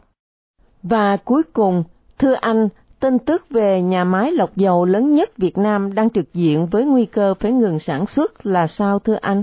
Và 0.82 1.16
cuối 1.16 1.42
cùng, 1.52 1.84
thưa 2.18 2.34
anh, 2.34 2.68
tin 3.00 3.18
tức 3.18 3.50
về 3.50 3.82
nhà 3.82 4.04
máy 4.04 4.32
lọc 4.32 4.56
dầu 4.56 4.84
lớn 4.84 5.12
nhất 5.12 5.30
Việt 5.36 5.58
Nam 5.58 5.94
đang 5.94 6.10
trực 6.10 6.34
diện 6.34 6.66
với 6.66 6.84
nguy 6.84 7.06
cơ 7.06 7.34
phải 7.34 7.52
ngừng 7.52 7.78
sản 7.78 8.06
xuất 8.06 8.46
là 8.46 8.66
sao 8.66 8.98
thưa 8.98 9.18
anh? 9.20 9.42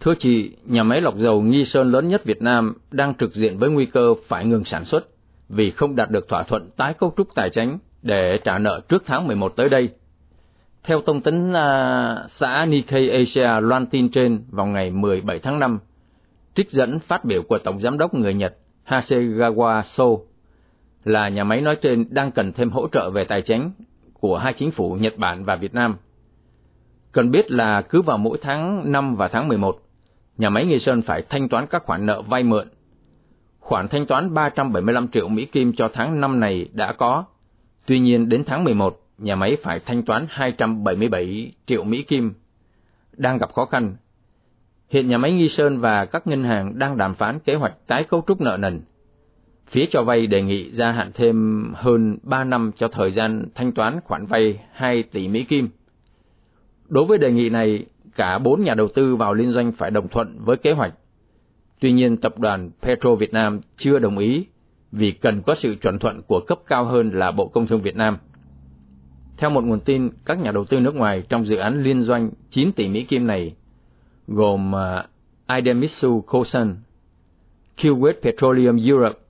Thưa 0.00 0.14
chị, 0.14 0.56
nhà 0.64 0.82
máy 0.82 1.00
lọc 1.00 1.16
dầu 1.16 1.42
Nghi 1.42 1.64
Sơn 1.64 1.92
lớn 1.92 2.08
nhất 2.08 2.24
Việt 2.24 2.42
Nam 2.42 2.74
đang 2.90 3.14
trực 3.14 3.34
diện 3.34 3.58
với 3.58 3.70
nguy 3.70 3.86
cơ 3.86 4.14
phải 4.28 4.44
ngừng 4.44 4.64
sản 4.64 4.84
xuất 4.84 5.06
vì 5.48 5.70
không 5.70 5.96
đạt 5.96 6.10
được 6.10 6.28
thỏa 6.28 6.42
thuận 6.42 6.70
tái 6.76 6.94
cấu 6.94 7.14
trúc 7.16 7.34
tài 7.34 7.50
chính 7.50 7.78
để 8.02 8.38
trả 8.44 8.58
nợ 8.58 8.80
trước 8.88 9.02
tháng 9.06 9.26
11 9.26 9.52
tới 9.56 9.68
đây. 9.68 9.88
Theo 10.84 11.00
thông 11.00 11.20
tấn 11.20 11.50
uh, 11.50 11.56
xã 12.30 12.66
Nikkei 12.68 13.08
Asia 13.08 13.60
loan 13.60 13.86
tin 13.86 14.08
trên 14.08 14.44
vào 14.50 14.66
ngày 14.66 14.90
17 14.90 15.38
tháng 15.38 15.58
5, 15.58 15.78
trích 16.54 16.70
dẫn 16.70 16.98
phát 16.98 17.24
biểu 17.24 17.42
của 17.42 17.58
Tổng 17.58 17.80
Giám 17.80 17.98
đốc 17.98 18.14
người 18.14 18.34
Nhật 18.34 18.54
Hasegawa 18.86 19.80
So 19.80 20.04
là 21.04 21.28
nhà 21.28 21.44
máy 21.44 21.60
nói 21.60 21.76
trên 21.76 22.06
đang 22.10 22.32
cần 22.32 22.52
thêm 22.52 22.70
hỗ 22.70 22.88
trợ 22.88 23.10
về 23.10 23.24
tài 23.24 23.42
chính 23.42 23.70
của 24.12 24.38
hai 24.38 24.52
chính 24.52 24.70
phủ 24.70 24.96
Nhật 25.00 25.18
Bản 25.18 25.44
và 25.44 25.56
Việt 25.56 25.74
Nam. 25.74 25.96
Cần 27.12 27.30
biết 27.30 27.50
là 27.50 27.82
cứ 27.82 28.02
vào 28.02 28.18
mỗi 28.18 28.38
tháng 28.40 28.92
5 28.92 29.16
và 29.16 29.28
tháng 29.28 29.48
11, 29.48 29.78
nhà 30.38 30.50
máy 30.50 30.66
Nghi 30.66 30.78
Sơn 30.78 31.02
phải 31.02 31.22
thanh 31.22 31.48
toán 31.48 31.66
các 31.66 31.82
khoản 31.82 32.06
nợ 32.06 32.22
vay 32.22 32.42
mượn. 32.42 32.68
Khoản 33.60 33.88
thanh 33.88 34.06
toán 34.06 34.34
375 34.34 35.08
triệu 35.08 35.28
Mỹ 35.28 35.44
Kim 35.44 35.72
cho 35.72 35.90
tháng 35.92 36.20
5 36.20 36.40
này 36.40 36.68
đã 36.72 36.92
có. 36.92 37.24
Tuy 37.86 37.98
nhiên 37.98 38.28
đến 38.28 38.44
tháng 38.46 38.64
11, 38.64 39.00
nhà 39.18 39.36
máy 39.36 39.56
phải 39.62 39.80
thanh 39.80 40.02
toán 40.02 40.26
277 40.28 41.52
triệu 41.66 41.84
Mỹ 41.84 42.02
Kim. 42.02 42.34
Đang 43.12 43.38
gặp 43.38 43.52
khó 43.52 43.64
khăn. 43.64 43.96
Hiện 44.88 45.08
nhà 45.08 45.18
máy 45.18 45.32
Nghi 45.32 45.48
Sơn 45.48 45.78
và 45.78 46.04
các 46.04 46.26
ngân 46.26 46.44
hàng 46.44 46.78
đang 46.78 46.96
đàm 46.96 47.14
phán 47.14 47.38
kế 47.38 47.54
hoạch 47.54 47.74
tái 47.86 48.04
cấu 48.04 48.22
trúc 48.26 48.40
nợ 48.40 48.56
nần 48.60 48.80
Phía 49.74 49.86
cho 49.90 50.02
vay 50.02 50.26
đề 50.26 50.42
nghị 50.42 50.70
gia 50.70 50.90
hạn 50.90 51.10
thêm 51.14 51.64
hơn 51.74 52.18
3 52.22 52.44
năm 52.44 52.70
cho 52.76 52.88
thời 52.88 53.10
gian 53.10 53.44
thanh 53.54 53.72
toán 53.72 54.00
khoản 54.04 54.26
vay 54.26 54.58
2 54.72 55.02
tỷ 55.02 55.28
Mỹ 55.28 55.44
Kim. 55.44 55.68
Đối 56.88 57.04
với 57.04 57.18
đề 57.18 57.32
nghị 57.32 57.50
này, 57.50 57.86
cả 58.16 58.38
bốn 58.38 58.62
nhà 58.62 58.74
đầu 58.74 58.88
tư 58.94 59.16
vào 59.16 59.34
liên 59.34 59.52
doanh 59.52 59.72
phải 59.72 59.90
đồng 59.90 60.08
thuận 60.08 60.38
với 60.44 60.56
kế 60.56 60.72
hoạch. 60.72 60.94
Tuy 61.80 61.92
nhiên, 61.92 62.16
tập 62.16 62.38
đoàn 62.38 62.70
Petro 62.82 63.14
Việt 63.14 63.32
Nam 63.32 63.60
chưa 63.76 63.98
đồng 63.98 64.18
ý 64.18 64.46
vì 64.92 65.10
cần 65.10 65.42
có 65.42 65.54
sự 65.54 65.76
chuẩn 65.82 65.98
thuận 65.98 66.22
của 66.22 66.40
cấp 66.40 66.58
cao 66.66 66.84
hơn 66.84 67.10
là 67.10 67.30
Bộ 67.30 67.48
Công 67.48 67.66
Thương 67.66 67.82
Việt 67.82 67.96
Nam. 67.96 68.18
Theo 69.38 69.50
một 69.50 69.64
nguồn 69.64 69.80
tin, 69.80 70.10
các 70.24 70.38
nhà 70.38 70.52
đầu 70.52 70.64
tư 70.64 70.80
nước 70.80 70.94
ngoài 70.94 71.22
trong 71.28 71.44
dự 71.44 71.56
án 71.56 71.82
liên 71.82 72.02
doanh 72.02 72.30
9 72.50 72.72
tỷ 72.72 72.88
Mỹ 72.88 73.04
Kim 73.04 73.26
này 73.26 73.54
gồm 74.28 74.74
à, 74.74 75.06
Idemitsu 75.56 76.20
Kosan, 76.20 76.76
Kuwait 77.76 78.14
Petroleum 78.22 78.76
Europe, 78.88 79.23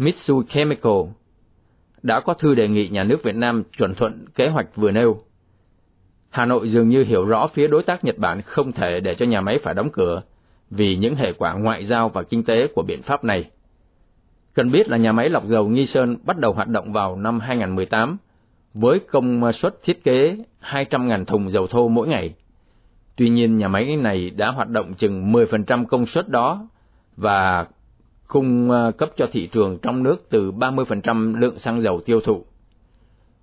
Mitsui 0.00 0.44
Chemical, 0.48 1.02
đã 2.02 2.20
có 2.20 2.34
thư 2.34 2.54
đề 2.54 2.68
nghị 2.68 2.88
nhà 2.88 3.04
nước 3.04 3.22
Việt 3.22 3.34
Nam 3.34 3.62
chuẩn 3.78 3.94
thuận 3.94 4.24
kế 4.34 4.48
hoạch 4.48 4.76
vừa 4.76 4.90
nêu. 4.90 5.20
Hà 6.30 6.46
Nội 6.46 6.68
dường 6.68 6.88
như 6.88 7.02
hiểu 7.02 7.24
rõ 7.24 7.46
phía 7.46 7.66
đối 7.66 7.82
tác 7.82 8.04
Nhật 8.04 8.18
Bản 8.18 8.42
không 8.42 8.72
thể 8.72 9.00
để 9.00 9.14
cho 9.14 9.26
nhà 9.26 9.40
máy 9.40 9.58
phải 9.62 9.74
đóng 9.74 9.90
cửa 9.92 10.22
vì 10.70 10.96
những 10.96 11.14
hệ 11.14 11.32
quả 11.32 11.54
ngoại 11.54 11.84
giao 11.84 12.08
và 12.08 12.22
kinh 12.22 12.44
tế 12.44 12.66
của 12.66 12.82
biện 12.82 13.02
pháp 13.02 13.24
này. 13.24 13.50
Cần 14.54 14.70
biết 14.70 14.88
là 14.88 14.96
nhà 14.96 15.12
máy 15.12 15.28
lọc 15.28 15.46
dầu 15.46 15.68
Nghi 15.68 15.86
Sơn 15.86 16.16
bắt 16.24 16.38
đầu 16.38 16.52
hoạt 16.52 16.68
động 16.68 16.92
vào 16.92 17.16
năm 17.16 17.40
2018 17.40 18.16
với 18.74 18.98
công 18.98 19.52
suất 19.52 19.74
thiết 19.82 20.04
kế 20.04 20.36
200.000 20.62 21.24
thùng 21.24 21.50
dầu 21.50 21.66
thô 21.66 21.88
mỗi 21.88 22.08
ngày. 22.08 22.34
Tuy 23.16 23.28
nhiên, 23.28 23.56
nhà 23.56 23.68
máy 23.68 23.96
này 23.96 24.30
đã 24.30 24.50
hoạt 24.50 24.68
động 24.68 24.94
chừng 24.94 25.32
10% 25.32 25.86
công 25.86 26.06
suất 26.06 26.28
đó 26.28 26.68
và 27.16 27.66
cung 28.30 28.70
ờ, 28.70 28.92
cấp 28.92 29.10
cho 29.16 29.26
thị 29.32 29.48
trường 29.52 29.78
trong 29.82 30.02
nước 30.02 30.26
từ 30.30 30.52
30% 30.52 31.38
lượng 31.40 31.58
xăng 31.58 31.82
dầu 31.82 32.00
tiêu 32.00 32.20
thụ. 32.20 32.44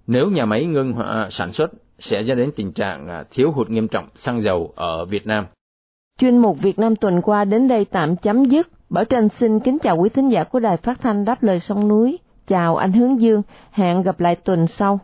Nếu 0.08 0.30
nhà 0.30 0.46
máy 0.46 0.66
ngưng 0.66 0.94
ờ, 0.94 1.28
sản 1.32 1.52
xuất 1.52 1.72
sẽ 2.00 2.22
dẫn 2.22 2.38
đến 2.38 2.52
tình 2.56 2.72
trạng 2.72 3.08
ờ, 3.08 3.24
thiếu 3.32 3.52
hụt 3.52 3.70
nghiêm 3.70 3.88
trọng 3.88 4.08
xăng 4.16 4.42
dầu 4.42 4.74
ở 4.76 5.06
Việt 5.06 5.28
Nam. 5.28 5.46
Chuyên 6.20 6.38
mục 6.38 6.58
Việt 6.62 6.80
Nam 6.80 6.96
tuần 6.96 7.22
qua 7.22 7.46
đến 7.46 7.68
đây 7.68 7.86
tạm 7.86 8.16
chấm 8.16 8.46
dứt. 8.46 8.68
Bảo 8.90 9.06
Tranh 9.06 9.30
xin 9.30 9.60
kính 9.60 9.78
chào 9.80 9.98
quý 9.98 10.10
thính 10.10 10.32
giả 10.32 10.44
của 10.44 10.60
Đài 10.60 10.78
Phát 10.78 11.02
thanh 11.02 11.26
Đáp 11.26 11.44
lời 11.44 11.60
sông 11.60 11.88
núi. 11.88 12.20
Chào 12.48 12.76
anh 12.76 12.94
Hướng 12.94 13.22
Dương, 13.22 13.42
hẹn 13.72 14.02
gặp 14.02 14.20
lại 14.20 14.36
tuần 14.36 14.68
sau. 14.68 15.00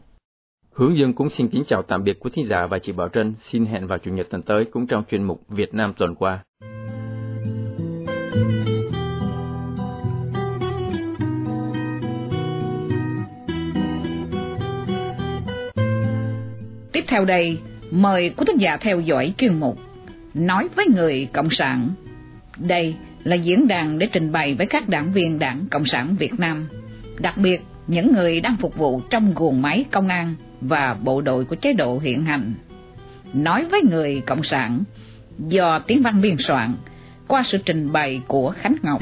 Hướng 0.74 0.98
Dương 0.98 1.14
cũng 1.14 1.30
xin 1.30 1.48
kính 1.48 1.64
chào 1.68 1.82
tạm 1.82 2.04
biệt 2.04 2.20
quý 2.20 2.32
thính 2.34 2.48
giả 2.48 2.68
và 2.68 2.80
chị 2.80 2.92
Bảo 2.92 3.10
Trân. 3.10 3.34
Xin 3.38 3.66
hẹn 3.66 3.88
vào 3.88 3.98
Chủ 3.98 4.12
nhật 4.12 4.28
tuần 4.30 4.42
tới 4.42 4.66
cũng 4.66 4.88
trong 4.88 5.04
chuyên 5.12 5.24
mục 5.24 5.42
Việt 5.50 5.74
Nam 5.74 5.94
tuần 5.98 6.16
qua. 6.16 6.44
Tiếp 16.94 17.04
theo 17.08 17.26
đây, 17.26 17.58
mời 17.92 18.30
quý 18.30 18.44
thính 18.48 18.58
giả 18.58 18.78
theo 18.78 19.00
dõi 19.00 19.34
chuyên 19.38 19.60
mục 19.60 19.80
Nói 20.34 20.70
với 20.76 20.86
người 20.96 21.28
Cộng 21.34 21.50
sản. 21.50 21.90
Đây 22.58 22.96
là 23.24 23.36
diễn 23.36 23.68
đàn 23.68 24.00
để 24.00 24.08
trình 24.12 24.32
bày 24.32 24.56
với 24.56 24.66
các 24.66 24.90
đảng 24.90 25.14
viên 25.14 25.40
Đảng 25.40 25.66
Cộng 25.72 25.86
sản 25.86 26.16
Việt 26.20 26.40
Nam, 26.40 26.68
đặc 27.20 27.38
biệt 27.38 27.62
những 27.88 28.14
người 28.14 28.42
đang 28.42 28.56
phục 28.62 28.76
vụ 28.76 29.02
trong 29.10 29.34
guồng 29.36 29.62
máy 29.62 29.86
công 29.92 30.08
an 30.08 30.36
và 30.62 30.96
bộ 31.04 31.22
đội 31.22 31.46
của 31.46 31.56
chế 31.56 31.74
độ 31.74 32.00
hiện 32.00 32.26
hành. 32.26 32.54
Nói 33.34 33.66
với 33.66 33.82
người 33.92 34.22
Cộng 34.26 34.44
sản 34.44 34.84
do 35.38 35.80
tiếng 35.80 36.02
văn 36.04 36.22
biên 36.22 36.36
soạn 36.40 36.76
qua 37.28 37.44
sự 37.46 37.58
trình 37.66 37.92
bày 37.92 38.22
của 38.28 38.50
Khánh 38.50 38.76
Ngọc. 38.82 39.02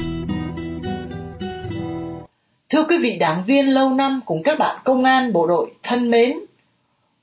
Thưa 2.68 2.84
quý 2.88 2.96
vị 3.02 3.16
đảng 3.20 3.44
viên 3.44 3.74
lâu 3.74 3.90
năm 3.90 4.20
cùng 4.24 4.42
các 4.42 4.58
bạn 4.58 4.80
công 4.84 5.04
an 5.04 5.32
bộ 5.32 5.46
đội 5.46 5.70
thân 5.82 6.10
mến, 6.10 6.32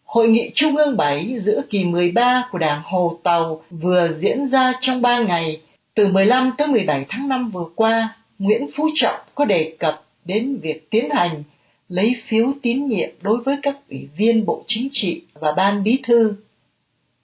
Hội 0.10 0.30
nghị 0.30 0.52
Trung 0.56 0.78
ương 0.78 0.98
7 0.98 1.40
giữa 1.40 1.62
kỳ 1.70 1.84
13 1.84 2.48
của 2.52 2.58
Đảng 2.58 2.82
Hồ 2.86 3.20
Tàu 3.24 3.62
vừa 3.70 4.10
diễn 4.20 4.48
ra 4.48 4.74
trong 4.82 5.02
3 5.02 5.20
ngày, 5.20 5.62
từ 5.96 6.08
15 6.08 6.52
tới 6.58 6.68
17 6.68 7.06
tháng 7.10 7.28
5 7.28 7.50
vừa 7.50 7.66
qua, 7.76 8.16
Nguyễn 8.40 8.68
Phú 8.76 8.90
Trọng 8.96 9.20
có 9.36 9.46
đề 9.46 9.76
cập 9.80 10.04
đến 10.26 10.60
việc 10.62 10.90
tiến 10.90 11.10
hành 11.10 11.44
lấy 11.90 12.16
phiếu 12.28 12.52
tín 12.62 12.86
nhiệm 12.86 13.10
đối 13.22 13.38
với 13.38 13.56
các 13.62 13.78
ủy 13.90 14.10
viên 14.18 14.46
Bộ 14.46 14.64
Chính 14.68 14.90
trị 14.92 15.24
và 15.34 15.52
Ban 15.52 15.84
Bí 15.84 16.00
thư. 16.04 16.34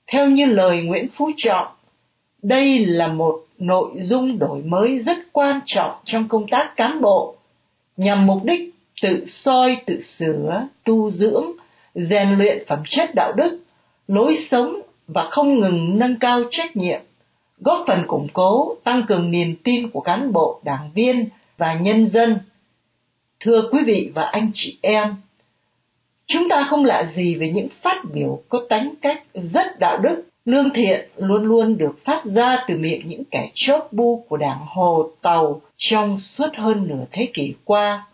Theo 0.07 0.29
như 0.29 0.45
lời 0.45 0.81
Nguyễn 0.81 1.07
Phú 1.17 1.31
Trọng, 1.37 1.67
đây 2.41 2.85
là 2.85 3.07
một 3.07 3.39
nội 3.59 3.91
dung 3.95 4.39
đổi 4.39 4.61
mới 4.61 4.97
rất 4.97 5.17
quan 5.31 5.59
trọng 5.65 5.91
trong 6.03 6.27
công 6.27 6.47
tác 6.47 6.73
cán 6.75 7.01
bộ, 7.01 7.35
nhằm 7.97 8.25
mục 8.25 8.43
đích 8.43 8.73
tự 9.01 9.25
soi 9.25 9.77
tự 9.85 10.01
sửa, 10.01 10.67
tu 10.83 11.09
dưỡng, 11.11 11.51
rèn 11.95 12.29
luyện 12.37 12.63
phẩm 12.67 12.83
chất 12.89 13.15
đạo 13.15 13.31
đức, 13.31 13.59
lối 14.07 14.37
sống 14.51 14.81
và 15.07 15.27
không 15.29 15.59
ngừng 15.59 15.99
nâng 15.99 16.15
cao 16.19 16.41
trách 16.51 16.75
nhiệm, 16.75 16.99
góp 17.59 17.83
phần 17.87 18.03
củng 18.07 18.27
cố, 18.33 18.75
tăng 18.83 19.05
cường 19.07 19.31
niềm 19.31 19.55
tin 19.63 19.89
của 19.89 20.01
cán 20.01 20.31
bộ, 20.31 20.61
đảng 20.63 20.91
viên 20.93 21.29
và 21.57 21.73
nhân 21.73 22.09
dân. 22.09 22.39
Thưa 23.39 23.69
quý 23.71 23.79
vị 23.85 24.11
và 24.15 24.23
anh 24.23 24.51
chị 24.53 24.77
em, 24.81 25.15
chúng 26.27 26.49
ta 26.49 26.67
không 26.69 26.85
lạ 26.85 27.11
gì 27.15 27.35
về 27.35 27.49
những 27.49 27.67
phát 27.81 28.01
biểu 28.13 28.41
có 28.49 28.65
tính 28.69 28.93
cách 29.01 29.23
rất 29.53 29.79
đạo 29.79 29.97
đức, 29.97 30.23
lương 30.45 30.69
thiện 30.73 31.09
luôn 31.17 31.43
luôn 31.43 31.77
được 31.77 32.05
phát 32.05 32.25
ra 32.25 32.57
từ 32.67 32.77
miệng 32.77 33.07
những 33.07 33.23
kẻ 33.31 33.51
chóp 33.53 33.93
bu 33.93 34.25
của 34.29 34.37
đảng 34.37 34.59
Hồ 34.67 35.09
Tàu 35.21 35.61
trong 35.77 36.19
suốt 36.19 36.49
hơn 36.55 36.87
nửa 36.87 37.05
thế 37.11 37.27
kỷ 37.33 37.53
qua. 37.63 38.07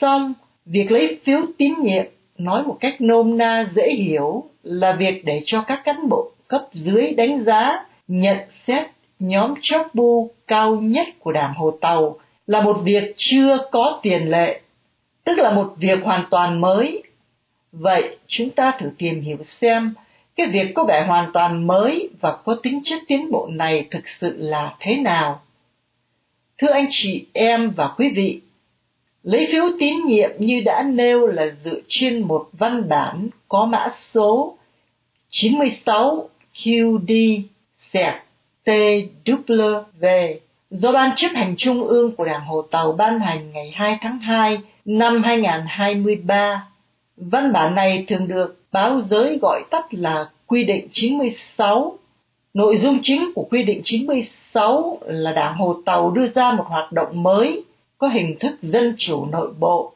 Song, 0.00 0.32
việc 0.66 0.92
lấy 0.92 1.20
phiếu 1.24 1.40
tín 1.58 1.74
nhiệm 1.82 2.04
nói 2.38 2.62
một 2.62 2.76
cách 2.80 3.00
nôm 3.00 3.38
na 3.38 3.68
dễ 3.74 3.90
hiểu 3.90 4.44
là 4.62 4.92
việc 4.92 5.24
để 5.24 5.42
cho 5.44 5.62
các 5.62 5.80
cán 5.84 6.08
bộ 6.08 6.30
cấp 6.48 6.68
dưới 6.72 7.12
đánh 7.12 7.44
giá, 7.44 7.86
nhận 8.08 8.38
xét 8.66 8.86
nhóm 9.18 9.54
chóp 9.60 9.94
bu 9.94 10.30
cao 10.46 10.76
nhất 10.76 11.08
của 11.18 11.32
đảng 11.32 11.54
Hồ 11.54 11.70
Tàu 11.70 12.18
là 12.46 12.60
một 12.60 12.80
việc 12.84 13.14
chưa 13.16 13.58
có 13.70 14.00
tiền 14.02 14.30
lệ, 14.30 14.60
tức 15.24 15.38
là 15.38 15.50
một 15.50 15.74
việc 15.76 15.98
hoàn 16.04 16.24
toàn 16.30 16.60
mới. 16.60 17.02
Vậy 17.72 18.16
chúng 18.26 18.50
ta 18.50 18.72
thử 18.78 18.90
tìm 18.98 19.20
hiểu 19.20 19.38
xem 19.44 19.94
cái 20.36 20.46
việc 20.46 20.72
có 20.74 20.84
vẻ 20.84 21.04
hoàn 21.06 21.32
toàn 21.32 21.66
mới 21.66 22.08
và 22.20 22.36
có 22.44 22.54
tính 22.62 22.80
chất 22.84 23.02
tiến 23.08 23.30
bộ 23.30 23.48
này 23.50 23.86
thực 23.90 24.08
sự 24.08 24.36
là 24.38 24.76
thế 24.80 24.96
nào. 24.96 25.40
Thưa 26.58 26.70
anh 26.70 26.86
chị 26.90 27.26
em 27.32 27.70
và 27.70 27.88
quý 27.96 28.08
vị, 28.14 28.40
Lấy 29.22 29.48
phiếu 29.52 29.64
tín 29.78 29.94
nhiệm 30.06 30.30
như 30.38 30.60
đã 30.64 30.82
nêu 30.82 31.26
là 31.26 31.46
dựa 31.64 31.80
trên 31.88 32.22
một 32.22 32.48
văn 32.52 32.88
bản 32.88 33.28
có 33.48 33.66
mã 33.66 33.88
số 33.94 34.56
96 35.28 36.28
QD 36.54 37.42
sẹt 37.92 38.14
TW 38.64 40.34
do 40.70 40.92
Ban 40.92 41.10
chấp 41.16 41.28
hành 41.34 41.54
Trung 41.56 41.84
ương 41.84 42.16
của 42.16 42.24
Đảng 42.24 42.44
Hồ 42.44 42.62
Tàu 42.62 42.92
ban 42.92 43.20
hành 43.20 43.50
ngày 43.52 43.70
2 43.74 43.98
tháng 44.00 44.18
2 44.18 44.58
năm 44.84 45.22
2023. 45.22 46.66
Văn 47.16 47.52
bản 47.52 47.74
này 47.74 48.04
thường 48.08 48.28
được 48.28 48.60
báo 48.72 49.00
giới 49.00 49.38
gọi 49.42 49.62
tắt 49.70 49.86
là 49.90 50.28
Quy 50.46 50.64
định 50.64 50.88
96. 50.92 51.98
Nội 52.54 52.76
dung 52.76 52.98
chính 53.02 53.32
của 53.34 53.46
Quy 53.50 53.62
định 53.62 53.80
96 53.84 54.98
là 55.06 55.32
Đảng 55.32 55.56
Hồ 55.56 55.76
Tàu 55.84 56.10
đưa 56.10 56.26
ra 56.28 56.52
một 56.52 56.64
hoạt 56.66 56.92
động 56.92 57.22
mới 57.22 57.64
có 57.98 58.08
hình 58.08 58.36
thức 58.40 58.58
dân 58.62 58.94
chủ 58.98 59.26
nội 59.26 59.52
bộ 59.58 59.92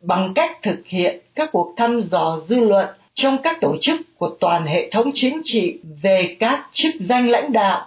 bằng 0.00 0.32
cách 0.34 0.58
thực 0.62 0.86
hiện 0.86 1.20
các 1.34 1.48
cuộc 1.52 1.74
thăm 1.76 2.00
dò 2.00 2.38
dư 2.48 2.56
luận 2.56 2.86
trong 3.14 3.38
các 3.42 3.60
tổ 3.60 3.76
chức 3.80 4.00
của 4.18 4.36
toàn 4.40 4.66
hệ 4.66 4.90
thống 4.90 5.10
chính 5.14 5.40
trị 5.44 5.78
về 6.02 6.36
các 6.38 6.68
chức 6.72 6.94
danh 7.00 7.28
lãnh 7.28 7.52
đạo. 7.52 7.86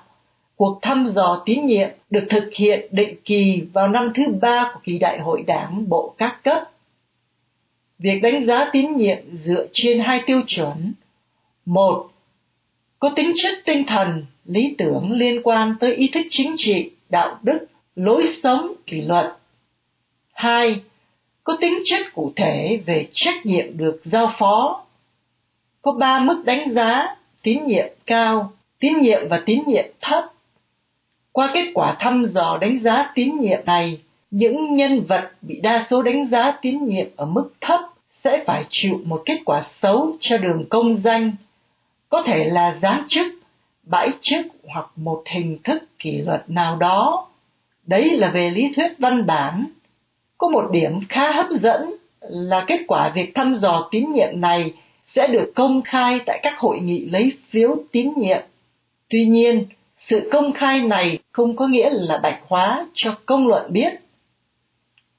Cuộc 0.55 0.79
thăm 0.81 1.11
dò 1.15 1.43
tín 1.45 1.65
nhiệm 1.65 1.89
được 2.09 2.25
thực 2.29 2.49
hiện 2.53 2.87
định 2.91 3.15
kỳ 3.25 3.61
vào 3.73 3.87
năm 3.87 4.11
thứ 4.15 4.23
ba 4.41 4.71
của 4.73 4.79
kỳ 4.83 4.97
đại 4.97 5.19
hội 5.19 5.43
đảng 5.47 5.89
bộ 5.89 6.15
các 6.17 6.39
cấp. 6.43 6.69
Việc 7.99 8.19
đánh 8.21 8.45
giá 8.45 8.69
tín 8.71 8.97
nhiệm 8.97 9.17
dựa 9.33 9.65
trên 9.73 9.99
hai 9.99 10.21
tiêu 10.25 10.41
chuẩn. 10.47 10.93
Một, 11.65 12.09
có 12.99 13.09
tính 13.15 13.31
chất 13.35 13.53
tinh 13.65 13.83
thần, 13.87 14.25
lý 14.45 14.75
tưởng 14.77 15.11
liên 15.11 15.41
quan 15.43 15.75
tới 15.79 15.95
ý 15.95 16.07
thức 16.07 16.23
chính 16.29 16.55
trị, 16.57 16.91
đạo 17.09 17.39
đức, 17.43 17.65
lối 17.95 18.23
sống, 18.43 18.73
kỷ 18.85 19.01
luật 19.01 19.33
hai, 20.33 20.81
có 21.43 21.57
tính 21.61 21.79
chất 21.85 22.01
cụ 22.13 22.33
thể 22.35 22.79
về 22.85 23.07
trách 23.13 23.45
nhiệm 23.45 23.77
được 23.77 24.01
giao 24.03 24.31
phó. 24.37 24.83
Có 25.81 25.91
ba 25.91 26.19
mức 26.19 26.41
đánh 26.45 26.73
giá, 26.73 27.15
tín 27.41 27.65
nhiệm 27.65 27.87
cao, 28.05 28.51
tín 28.79 29.01
nhiệm 29.01 29.29
và 29.29 29.43
tín 29.45 29.63
nhiệm 29.67 29.85
thấp. 30.01 30.23
Qua 31.31 31.51
kết 31.53 31.71
quả 31.73 31.97
thăm 31.99 32.25
dò 32.33 32.57
đánh 32.61 32.79
giá 32.79 33.11
tín 33.15 33.39
nhiệm 33.39 33.59
này, 33.65 34.01
những 34.31 34.75
nhân 34.75 35.05
vật 35.07 35.31
bị 35.41 35.59
đa 35.61 35.85
số 35.89 36.01
đánh 36.01 36.27
giá 36.27 36.57
tín 36.61 36.85
nhiệm 36.85 37.07
ở 37.15 37.25
mức 37.25 37.53
thấp 37.61 37.79
sẽ 38.23 38.43
phải 38.47 38.65
chịu 38.69 38.99
một 39.05 39.23
kết 39.25 39.37
quả 39.45 39.63
xấu 39.81 40.15
cho 40.19 40.37
đường 40.37 40.65
công 40.69 41.01
danh, 41.01 41.31
có 42.09 42.23
thể 42.25 42.45
là 42.45 42.77
giáng 42.81 43.03
chức, 43.07 43.27
bãi 43.83 44.09
chức 44.21 44.45
hoặc 44.67 44.87
một 44.95 45.23
hình 45.33 45.57
thức 45.63 45.83
kỷ 45.99 46.11
luật 46.11 46.49
nào 46.49 46.75
đó. 46.75 47.27
Đấy 47.85 48.09
là 48.09 48.29
về 48.29 48.49
lý 48.49 48.71
thuyết 48.75 48.91
văn 48.99 49.25
bản 49.25 49.65
có 50.43 50.49
một 50.49 50.71
điểm 50.71 50.99
khá 51.09 51.31
hấp 51.31 51.45
dẫn 51.61 51.93
là 52.21 52.65
kết 52.67 52.79
quả 52.87 53.11
việc 53.15 53.35
thăm 53.35 53.55
dò 53.55 53.87
tín 53.91 54.11
nhiệm 54.11 54.41
này 54.41 54.73
sẽ 55.15 55.27
được 55.27 55.51
công 55.55 55.81
khai 55.81 56.19
tại 56.25 56.39
các 56.43 56.57
hội 56.57 56.79
nghị 56.79 57.05
lấy 57.05 57.31
phiếu 57.49 57.75
tín 57.91 58.11
nhiệm. 58.17 58.41
Tuy 59.09 59.25
nhiên, 59.25 59.65
sự 60.07 60.29
công 60.31 60.51
khai 60.51 60.81
này 60.81 61.19
không 61.31 61.55
có 61.55 61.67
nghĩa 61.67 61.89
là 61.89 62.17
bạch 62.17 62.39
hóa 62.47 62.87
cho 62.93 63.15
công 63.25 63.47
luận 63.47 63.73
biết. 63.73 63.93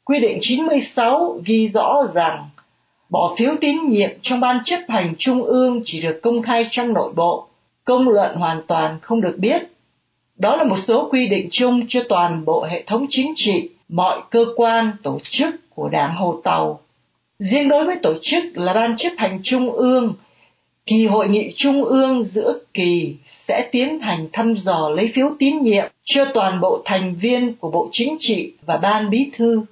Quy 0.05 0.21
định 0.21 0.39
96 0.41 1.41
ghi 1.45 1.69
rõ 1.69 2.03
rằng 2.15 2.49
bỏ 3.11 3.35
phiếu 3.39 3.55
tín 3.61 3.77
nhiệm 3.89 4.11
trong 4.23 4.41
ban 4.41 4.65
chấp 4.65 4.81
hành 4.89 5.15
trung 5.19 5.43
ương 5.43 5.83
chỉ 5.85 6.01
được 6.01 6.21
công 6.23 6.43
khai 6.43 6.67
trong 6.71 6.93
nội 6.93 7.13
bộ, 7.17 7.47
công 7.85 8.09
luận 8.09 8.37
hoàn 8.37 8.63
toàn 8.67 8.99
không 9.03 9.21
được 9.21 9.37
biết. 9.39 9.63
Đó 10.39 10.57
là 10.57 10.65
một 10.65 10.79
số 10.79 11.09
quy 11.11 11.27
định 11.27 11.49
chung 11.51 11.87
cho 11.89 12.01
toàn 12.09 12.45
bộ 12.45 12.65
hệ 12.71 12.83
thống 12.87 13.07
chính 13.11 13.33
trị 13.37 13.71
mọi 13.95 14.23
cơ 14.31 14.45
quan 14.57 14.93
tổ 15.03 15.19
chức 15.31 15.55
của 15.71 15.89
đảng 15.89 16.17
Hồ 16.17 16.41
Tàu. 16.45 16.81
Riêng 17.39 17.69
đối 17.69 17.85
với 17.85 17.97
tổ 18.03 18.15
chức 18.23 18.45
là 18.55 18.73
Ban 18.73 18.97
chấp 18.97 19.11
hành 19.17 19.41
Trung 19.43 19.73
ương, 19.73 20.15
kỳ 20.87 21.07
hội 21.07 21.29
nghị 21.29 21.53
Trung 21.57 21.85
ương 21.85 22.25
giữa 22.25 22.59
kỳ 22.75 23.17
sẽ 23.49 23.69
tiến 23.73 24.01
hành 24.01 24.29
thăm 24.33 24.55
dò 24.55 24.89
lấy 24.89 25.11
phiếu 25.15 25.31
tín 25.39 25.63
nhiệm 25.63 25.85
cho 26.05 26.25
toàn 26.35 26.61
bộ 26.61 26.83
thành 26.85 27.15
viên 27.15 27.55
của 27.55 27.71
Bộ 27.71 27.89
Chính 27.93 28.17
trị 28.21 28.53
và 28.67 28.77
Ban 28.77 29.11
Bí 29.11 29.31
thư. 29.37 29.63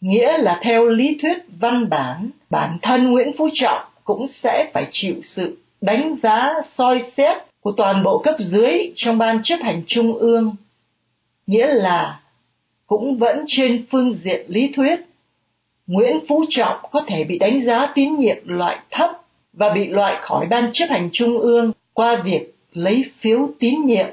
Nghĩa 0.00 0.38
là 0.38 0.60
theo 0.62 0.86
lý 0.86 1.16
thuyết 1.22 1.38
văn 1.60 1.88
bản, 1.88 2.30
bản 2.50 2.78
thân 2.82 3.10
Nguyễn 3.10 3.32
Phú 3.38 3.48
Trọng 3.54 3.82
cũng 4.04 4.26
sẽ 4.28 4.70
phải 4.74 4.86
chịu 4.90 5.14
sự 5.22 5.58
đánh 5.80 6.16
giá 6.22 6.52
soi 6.64 7.02
xét 7.16 7.36
của 7.60 7.72
toàn 7.72 8.02
bộ 8.02 8.18
cấp 8.18 8.34
dưới 8.38 8.92
trong 8.96 9.18
Ban 9.18 9.42
chấp 9.42 9.56
hành 9.62 9.82
Trung 9.86 10.14
ương. 10.14 10.56
Nghĩa 11.46 11.66
là 11.66 12.20
cũng 12.90 13.16
vẫn 13.16 13.44
trên 13.46 13.84
phương 13.90 14.12
diện 14.12 14.46
lý 14.48 14.70
thuyết. 14.74 14.96
Nguyễn 15.86 16.18
phú 16.28 16.44
trọng 16.48 16.76
có 16.90 17.04
thể 17.06 17.24
bị 17.24 17.38
đánh 17.38 17.64
giá 17.64 17.92
tín 17.94 18.16
nhiệm 18.16 18.36
loại 18.44 18.78
thấp 18.90 19.10
và 19.52 19.68
bị 19.74 19.86
loại 19.86 20.16
khỏi 20.20 20.46
ban 20.46 20.72
chấp 20.72 20.86
hành 20.90 21.08
trung 21.12 21.38
ương 21.38 21.72
qua 21.92 22.22
việc 22.24 22.54
lấy 22.72 23.04
phiếu 23.20 23.48
tín 23.58 23.86
nhiệm. 23.86 24.06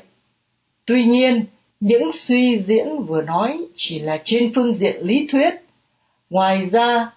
Tuy 0.86 1.06
nhiên, 1.06 1.46
những 1.80 2.12
suy 2.12 2.60
diễn 2.68 3.00
vừa 3.00 3.22
nói 3.22 3.66
chỉ 3.76 4.00
là 4.00 4.22
trên 4.24 4.52
phương 4.56 4.74
diện 4.74 4.96
lý 5.02 5.28
thuyết. 5.32 5.50
Ngoài 6.30 6.66
ra, 6.72 7.12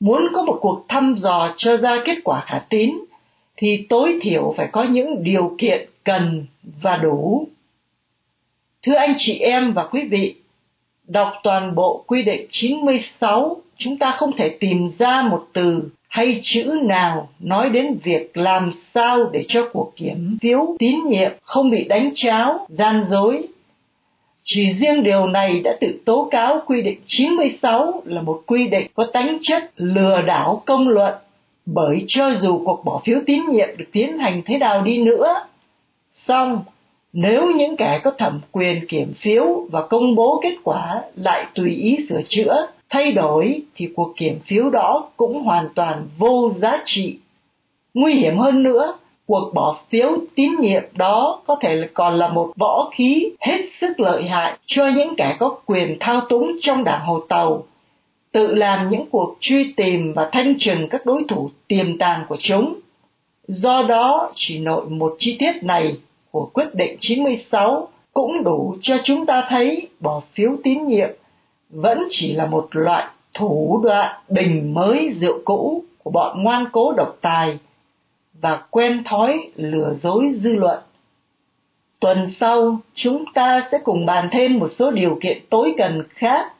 muốn 0.00 0.22
có 0.32 0.42
một 0.42 0.58
cuộc 0.60 0.84
thăm 0.88 1.14
dò 1.18 1.54
cho 1.56 1.76
ra 1.76 2.02
kết 2.04 2.16
quả 2.24 2.44
khả 2.46 2.58
tín, 2.58 2.90
thì 3.56 3.86
tối 3.88 4.18
thiểu 4.22 4.54
phải 4.56 4.68
có 4.72 4.82
những 4.82 5.22
điều 5.22 5.54
kiện 5.58 5.88
cần 6.04 6.46
và 6.82 6.96
đủ. 6.96 7.48
Thưa 8.82 8.94
anh 8.94 9.14
chị 9.16 9.38
em 9.38 9.72
và 9.72 9.86
quý 9.86 10.00
vị 10.10 10.34
đọc 11.10 11.32
toàn 11.42 11.74
bộ 11.74 12.04
quy 12.06 12.22
định 12.22 12.46
96, 12.48 13.56
chúng 13.76 13.96
ta 13.96 14.14
không 14.16 14.32
thể 14.36 14.48
tìm 14.48 14.90
ra 14.98 15.22
một 15.30 15.46
từ 15.52 15.88
hay 16.08 16.40
chữ 16.42 16.78
nào 16.82 17.28
nói 17.40 17.68
đến 17.68 17.98
việc 18.02 18.36
làm 18.36 18.72
sao 18.94 19.30
để 19.32 19.44
cho 19.48 19.68
cuộc 19.72 19.92
kiểm 19.96 20.38
phiếu 20.42 20.76
tín 20.78 20.94
nhiệm 21.08 21.30
không 21.42 21.70
bị 21.70 21.84
đánh 21.84 22.10
cháo, 22.14 22.66
gian 22.68 23.04
dối. 23.04 23.42
Chỉ 24.44 24.72
riêng 24.72 25.02
điều 25.02 25.26
này 25.26 25.60
đã 25.60 25.76
tự 25.80 26.00
tố 26.04 26.28
cáo 26.30 26.62
quy 26.66 26.82
định 26.82 26.98
96 27.06 28.02
là 28.04 28.22
một 28.22 28.42
quy 28.46 28.66
định 28.66 28.86
có 28.94 29.06
tính 29.12 29.38
chất 29.40 29.70
lừa 29.76 30.22
đảo 30.26 30.62
công 30.66 30.88
luận, 30.88 31.14
bởi 31.66 32.04
cho 32.06 32.30
dù 32.30 32.62
cuộc 32.64 32.84
bỏ 32.84 33.00
phiếu 33.04 33.18
tín 33.26 33.42
nhiệm 33.50 33.68
được 33.76 33.88
tiến 33.92 34.18
hành 34.18 34.42
thế 34.46 34.58
nào 34.58 34.82
đi 34.82 34.98
nữa, 34.98 35.34
song 36.26 36.62
nếu 37.12 37.50
những 37.56 37.76
kẻ 37.76 38.00
có 38.04 38.10
thẩm 38.10 38.40
quyền 38.52 38.86
kiểm 38.86 39.12
phiếu 39.16 39.66
và 39.70 39.86
công 39.86 40.14
bố 40.14 40.40
kết 40.42 40.54
quả 40.64 41.02
lại 41.14 41.46
tùy 41.54 41.70
ý 41.70 41.96
sửa 42.08 42.20
chữa 42.28 42.66
thay 42.90 43.12
đổi 43.12 43.62
thì 43.74 43.88
cuộc 43.96 44.12
kiểm 44.16 44.38
phiếu 44.38 44.70
đó 44.70 45.10
cũng 45.16 45.42
hoàn 45.42 45.68
toàn 45.74 46.06
vô 46.18 46.50
giá 46.56 46.82
trị 46.84 47.18
nguy 47.94 48.14
hiểm 48.14 48.38
hơn 48.38 48.62
nữa 48.62 48.94
cuộc 49.30 49.54
bỏ 49.54 49.78
phiếu 49.90 50.16
tín 50.34 50.50
nhiệm 50.60 50.82
đó 50.94 51.42
có 51.46 51.56
thể 51.60 51.88
còn 51.94 52.14
là 52.14 52.28
một 52.28 52.52
võ 52.56 52.90
khí 52.92 53.30
hết 53.40 53.58
sức 53.80 54.00
lợi 54.00 54.22
hại 54.22 54.58
cho 54.66 54.88
những 54.96 55.14
kẻ 55.16 55.36
có 55.38 55.58
quyền 55.66 55.96
thao 56.00 56.20
túng 56.28 56.52
trong 56.60 56.84
đảng 56.84 57.06
Hồ 57.06 57.20
Tàu, 57.28 57.64
tự 58.32 58.54
làm 58.54 58.88
những 58.88 59.06
cuộc 59.10 59.36
truy 59.40 59.72
tìm 59.76 60.12
và 60.12 60.28
thanh 60.32 60.54
trừng 60.58 60.88
các 60.88 61.06
đối 61.06 61.24
thủ 61.28 61.50
tiềm 61.68 61.98
tàng 61.98 62.24
của 62.28 62.36
chúng. 62.40 62.74
Do 63.48 63.82
đó, 63.82 64.32
chỉ 64.34 64.58
nội 64.58 64.86
một 64.90 65.16
chi 65.18 65.36
tiết 65.38 65.52
này 65.62 65.96
của 66.30 66.50
quyết 66.52 66.74
định 66.74 66.96
96 67.00 67.88
cũng 68.12 68.44
đủ 68.44 68.76
cho 68.82 68.96
chúng 69.04 69.26
ta 69.26 69.46
thấy 69.48 69.88
bỏ 70.00 70.22
phiếu 70.32 70.50
tín 70.64 70.86
nhiệm 70.86 71.08
vẫn 71.70 71.98
chỉ 72.10 72.32
là 72.32 72.46
một 72.46 72.68
loại 72.70 73.06
thủ 73.34 73.80
đoạn 73.84 74.20
bình 74.28 74.74
mới 74.74 75.10
rượu 75.20 75.38
cũ 75.44 75.84
của 75.98 76.10
bọn 76.10 76.42
ngoan 76.42 76.64
cố 76.72 76.92
độc 76.92 77.18
tài 77.20 77.58
và 78.40 78.62
quen 78.70 79.04
thói 79.04 79.50
lừa 79.56 79.94
dối 79.94 80.34
dư 80.42 80.56
luận. 80.56 80.78
Tuần 82.00 82.30
sau, 82.30 82.78
chúng 82.94 83.24
ta 83.34 83.68
sẽ 83.72 83.78
cùng 83.84 84.06
bàn 84.06 84.28
thêm 84.32 84.58
một 84.58 84.68
số 84.68 84.90
điều 84.90 85.18
kiện 85.22 85.38
tối 85.50 85.74
cần 85.78 86.02
khác 86.08 86.52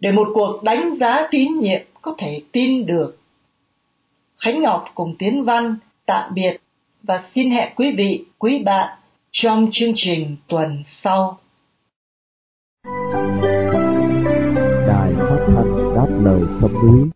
để 0.00 0.12
một 0.12 0.28
cuộc 0.34 0.62
đánh 0.62 0.96
giá 1.00 1.28
tín 1.30 1.54
nhiệm 1.54 1.80
có 2.02 2.14
thể 2.18 2.40
tin 2.52 2.86
được. 2.86 3.18
Khánh 4.38 4.62
Ngọc 4.62 4.84
cùng 4.94 5.14
Tiến 5.18 5.44
Văn 5.44 5.76
tạm 6.06 6.34
biệt 6.34 6.56
và 7.02 7.22
xin 7.34 7.50
hẹn 7.50 7.72
quý 7.76 7.94
vị, 7.96 8.24
quý 8.38 8.58
bạn 8.58 8.98
trong 9.36 9.70
chương 9.72 9.92
trình 9.96 10.36
tuần 10.48 10.82
sau. 11.02 11.40
Đài 14.88 15.12
phát 15.18 15.38
thanh 15.46 15.94
đáp 15.96 16.08
lời 16.24 16.40
sông 16.60 16.72
núi 16.72 17.08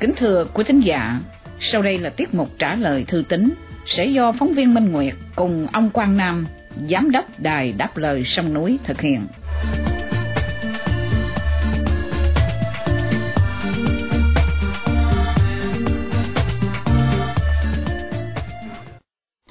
Kính 0.00 0.12
thưa 0.16 0.44
quý 0.54 0.64
thính 0.64 0.80
giả, 0.80 1.20
sau 1.60 1.82
đây 1.82 1.98
là 1.98 2.10
tiết 2.10 2.34
mục 2.34 2.48
trả 2.58 2.74
lời 2.74 3.04
thư 3.08 3.24
tín 3.28 3.50
sẽ 3.86 4.06
do 4.06 4.32
phóng 4.32 4.54
viên 4.54 4.74
Minh 4.74 4.92
Nguyệt 4.92 5.14
cùng 5.36 5.66
ông 5.72 5.90
Quang 5.90 6.16
Nam, 6.16 6.46
giám 6.88 7.10
đốc 7.10 7.40
đài 7.40 7.72
đáp 7.72 7.96
lời 7.96 8.24
sông 8.24 8.54
núi 8.54 8.78
thực 8.84 9.00
hiện. 9.00 9.26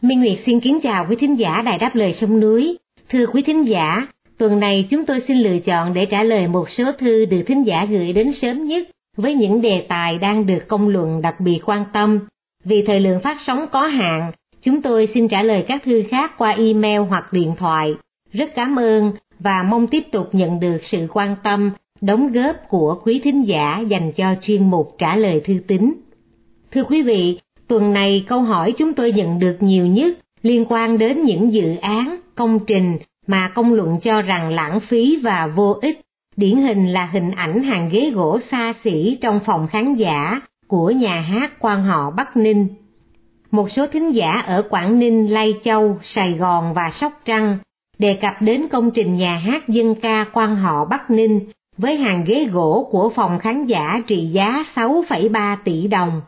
Minh 0.07 0.19
Nguyệt 0.19 0.39
xin 0.45 0.59
kính 0.59 0.79
chào 0.83 1.05
quý 1.09 1.15
thính 1.19 1.39
giả 1.39 1.61
Đài 1.61 1.77
Đáp 1.77 1.95
Lời 1.95 2.13
Sông 2.13 2.39
Núi. 2.39 2.77
Thưa 3.09 3.25
quý 3.25 3.41
thính 3.41 3.67
giả, 3.67 4.07
tuần 4.37 4.59
này 4.59 4.85
chúng 4.89 5.05
tôi 5.05 5.21
xin 5.27 5.37
lựa 5.37 5.59
chọn 5.59 5.93
để 5.93 6.05
trả 6.05 6.23
lời 6.23 6.47
một 6.47 6.69
số 6.69 6.91
thư 6.91 7.25
được 7.25 7.43
thính 7.47 7.67
giả 7.67 7.85
gửi 7.85 8.13
đến 8.13 8.33
sớm 8.33 8.65
nhất 8.65 8.87
với 9.17 9.33
những 9.33 9.61
đề 9.61 9.85
tài 9.89 10.17
đang 10.17 10.45
được 10.45 10.67
công 10.67 10.87
luận 10.87 11.21
đặc 11.21 11.35
biệt 11.39 11.59
quan 11.65 11.85
tâm. 11.93 12.19
Vì 12.63 12.83
thời 12.87 12.99
lượng 12.99 13.19
phát 13.21 13.37
sóng 13.45 13.65
có 13.71 13.87
hạn, 13.87 14.31
chúng 14.61 14.81
tôi 14.81 15.07
xin 15.13 15.27
trả 15.27 15.43
lời 15.43 15.65
các 15.67 15.83
thư 15.83 16.03
khác 16.09 16.37
qua 16.37 16.51
email 16.51 16.99
hoặc 16.99 17.33
điện 17.33 17.53
thoại. 17.57 17.95
Rất 18.31 18.55
cảm 18.55 18.75
ơn 18.75 19.11
và 19.39 19.63
mong 19.63 19.87
tiếp 19.87 20.03
tục 20.11 20.29
nhận 20.31 20.59
được 20.59 20.77
sự 20.83 21.07
quan 21.13 21.35
tâm, 21.43 21.71
đóng 22.01 22.31
góp 22.31 22.55
của 22.69 23.01
quý 23.03 23.19
thính 23.23 23.47
giả 23.47 23.83
dành 23.89 24.11
cho 24.11 24.35
chuyên 24.41 24.69
mục 24.69 24.95
trả 24.97 25.15
lời 25.15 25.41
thư 25.45 25.53
tín. 25.67 25.93
Thưa 26.71 26.83
quý 26.83 27.01
vị, 27.01 27.39
tuần 27.67 27.93
này 27.93 28.25
câu 28.27 28.41
hỏi 28.41 28.71
chúng 28.71 28.93
tôi 28.93 29.11
nhận 29.11 29.39
được 29.39 29.57
nhiều 29.59 29.85
nhất 29.85 30.17
liên 30.41 30.65
quan 30.69 30.97
đến 30.97 31.23
những 31.23 31.53
dự 31.53 31.75
án, 31.75 32.17
công 32.35 32.59
trình 32.67 32.97
mà 33.27 33.47
công 33.47 33.73
luận 33.73 33.99
cho 33.99 34.21
rằng 34.21 34.49
lãng 34.49 34.79
phí 34.79 35.19
và 35.23 35.47
vô 35.47 35.77
ích 35.81 36.01
Điển 36.37 36.57
hình 36.57 36.87
là 36.87 37.05
hình 37.05 37.31
ảnh 37.31 37.63
hàng 37.63 37.89
ghế 37.89 38.11
gỗ 38.13 38.39
xa 38.51 38.73
xỉ 38.83 39.17
trong 39.21 39.39
phòng 39.45 39.67
khán 39.67 39.95
giả 39.95 40.41
của 40.67 40.91
nhà 40.91 41.21
hát 41.21 41.51
quan 41.59 41.83
họ 41.83 42.11
Bắc 42.11 42.37
Ninh. 42.37 42.67
Một 43.51 43.71
số 43.71 43.87
thính 43.87 44.15
giả 44.15 44.31
ở 44.31 44.61
Quảng 44.69 44.99
Ninh, 44.99 45.33
Lai 45.33 45.53
Châu, 45.63 45.99
Sài 46.03 46.33
Gòn 46.33 46.73
và 46.73 46.91
Sóc 46.91 47.21
Trăng 47.25 47.57
đề 47.99 48.13
cập 48.13 48.33
đến 48.41 48.67
công 48.67 48.91
trình 48.91 49.15
nhà 49.15 49.37
hát 49.37 49.67
dân 49.67 49.95
ca 49.95 50.25
quan 50.33 50.55
họ 50.55 50.85
Bắc 50.85 51.11
Ninh 51.11 51.39
với 51.77 51.97
hàng 51.97 52.23
ghế 52.27 52.45
gỗ 52.51 52.89
của 52.91 53.09
phòng 53.15 53.39
khán 53.39 53.65
giả 53.65 54.01
trị 54.07 54.29
giá 54.33 54.65
6,3 54.75 55.57
tỷ 55.63 55.87
đồng. 55.87 56.21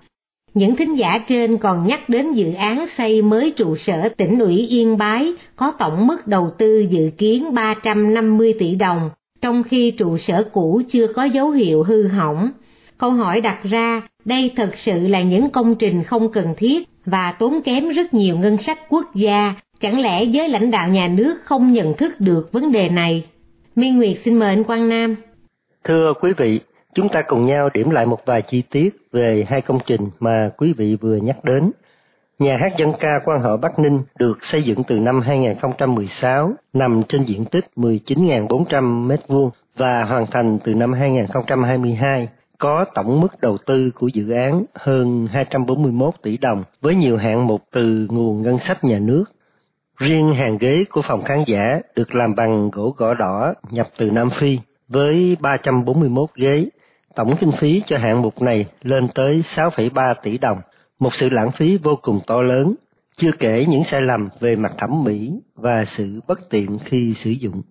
Những 0.53 0.75
thính 0.75 0.99
giả 0.99 1.17
trên 1.27 1.57
còn 1.57 1.87
nhắc 1.87 2.09
đến 2.09 2.33
dự 2.33 2.53
án 2.53 2.85
xây 2.97 3.21
mới 3.21 3.51
trụ 3.51 3.75
sở 3.75 4.09
tỉnh 4.09 4.39
ủy 4.39 4.67
Yên 4.69 4.97
Bái 4.97 5.33
có 5.55 5.71
tổng 5.71 6.07
mức 6.07 6.27
đầu 6.27 6.49
tư 6.57 6.79
dự 6.89 7.09
kiến 7.17 7.53
350 7.53 8.53
tỷ 8.59 8.75
đồng 8.75 9.09
trong 9.41 9.63
khi 9.63 9.91
trụ 9.91 10.17
sở 10.17 10.43
cũ 10.51 10.81
chưa 10.89 11.07
có 11.07 11.23
dấu 11.23 11.51
hiệu 11.51 11.83
hư 11.83 12.07
hỏng. 12.07 12.51
Câu 12.97 13.11
hỏi 13.11 13.41
đặt 13.41 13.59
ra, 13.63 14.01
đây 14.25 14.51
thật 14.55 14.69
sự 14.75 15.07
là 15.07 15.21
những 15.21 15.49
công 15.49 15.75
trình 15.75 16.03
không 16.03 16.31
cần 16.31 16.53
thiết 16.57 16.89
và 17.05 17.31
tốn 17.39 17.61
kém 17.61 17.89
rất 17.89 18.13
nhiều 18.13 18.37
ngân 18.37 18.57
sách 18.57 18.79
quốc 18.89 19.15
gia, 19.15 19.53
chẳng 19.81 19.99
lẽ 19.99 20.23
giới 20.23 20.49
lãnh 20.49 20.71
đạo 20.71 20.89
nhà 20.89 21.07
nước 21.07 21.37
không 21.43 21.73
nhận 21.73 21.93
thức 21.93 22.19
được 22.19 22.51
vấn 22.51 22.71
đề 22.71 22.89
này? 22.89 23.23
minh 23.75 23.97
Nguyệt 23.97 24.17
xin 24.25 24.39
mời 24.39 24.49
anh 24.49 24.63
Quang 24.63 24.89
Nam. 24.89 25.15
Thưa 25.83 26.13
quý 26.21 26.31
vị, 26.37 26.59
chúng 26.93 27.09
ta 27.09 27.21
cùng 27.21 27.45
nhau 27.45 27.69
điểm 27.73 27.89
lại 27.89 28.05
một 28.05 28.25
vài 28.25 28.41
chi 28.41 28.61
tiết 28.61 28.89
về 29.11 29.45
hai 29.47 29.61
công 29.61 29.79
trình 29.85 30.09
mà 30.19 30.49
quý 30.57 30.73
vị 30.73 30.95
vừa 30.95 31.15
nhắc 31.15 31.43
đến. 31.43 31.71
Nhà 32.39 32.57
hát 32.57 32.77
dân 32.77 32.93
ca 32.99 33.19
quan 33.25 33.41
họ 33.41 33.57
Bắc 33.57 33.79
Ninh 33.79 34.01
được 34.19 34.43
xây 34.43 34.63
dựng 34.63 34.83
từ 34.83 34.99
năm 34.99 35.21
2016, 35.21 36.51
nằm 36.73 37.01
trên 37.07 37.23
diện 37.23 37.45
tích 37.45 37.65
19.400 37.75 39.07
m2 39.07 39.49
và 39.77 40.03
hoàn 40.03 40.25
thành 40.31 40.59
từ 40.63 40.73
năm 40.73 40.93
2022, 40.93 42.29
có 42.57 42.85
tổng 42.95 43.21
mức 43.21 43.41
đầu 43.41 43.57
tư 43.65 43.91
của 43.95 44.07
dự 44.07 44.31
án 44.31 44.65
hơn 44.73 45.25
241 45.31 46.13
tỷ 46.21 46.37
đồng 46.37 46.63
với 46.81 46.95
nhiều 46.95 47.17
hạng 47.17 47.47
mục 47.47 47.61
từ 47.71 48.07
nguồn 48.09 48.41
ngân 48.41 48.57
sách 48.57 48.83
nhà 48.83 48.99
nước. 48.99 49.23
Riêng 49.97 50.33
hàng 50.33 50.57
ghế 50.57 50.83
của 50.91 51.01
phòng 51.01 51.23
khán 51.23 51.43
giả 51.45 51.79
được 51.95 52.15
làm 52.15 52.35
bằng 52.35 52.69
gỗ 52.71 52.93
gõ 52.97 53.13
đỏ 53.13 53.53
nhập 53.71 53.87
từ 53.97 54.11
Nam 54.11 54.29
Phi 54.29 54.59
với 54.87 55.37
341 55.39 56.29
ghế. 56.35 56.65
Tổng 57.15 57.35
kinh 57.39 57.51
phí 57.51 57.81
cho 57.85 57.97
hạng 57.97 58.21
mục 58.21 58.41
này 58.41 58.65
lên 58.81 59.07
tới 59.15 59.39
6,3 59.39 60.13
tỷ 60.23 60.37
đồng 60.37 60.61
một 60.99 61.15
sự 61.15 61.29
lãng 61.29 61.51
phí 61.51 61.77
vô 61.77 61.99
cùng 62.01 62.19
to 62.27 62.41
lớn, 62.41 62.75
chưa 63.17 63.31
kể 63.39 63.65
những 63.69 63.83
sai 63.83 64.01
lầm 64.01 64.29
về 64.39 64.55
mặt 64.55 64.73
thẩm 64.77 65.03
mỹ 65.03 65.31
và 65.55 65.85
sự 65.85 66.19
bất 66.27 66.39
tiện 66.49 66.79
khi 66.85 67.13
sử 67.13 67.29
dụng. 67.29 67.61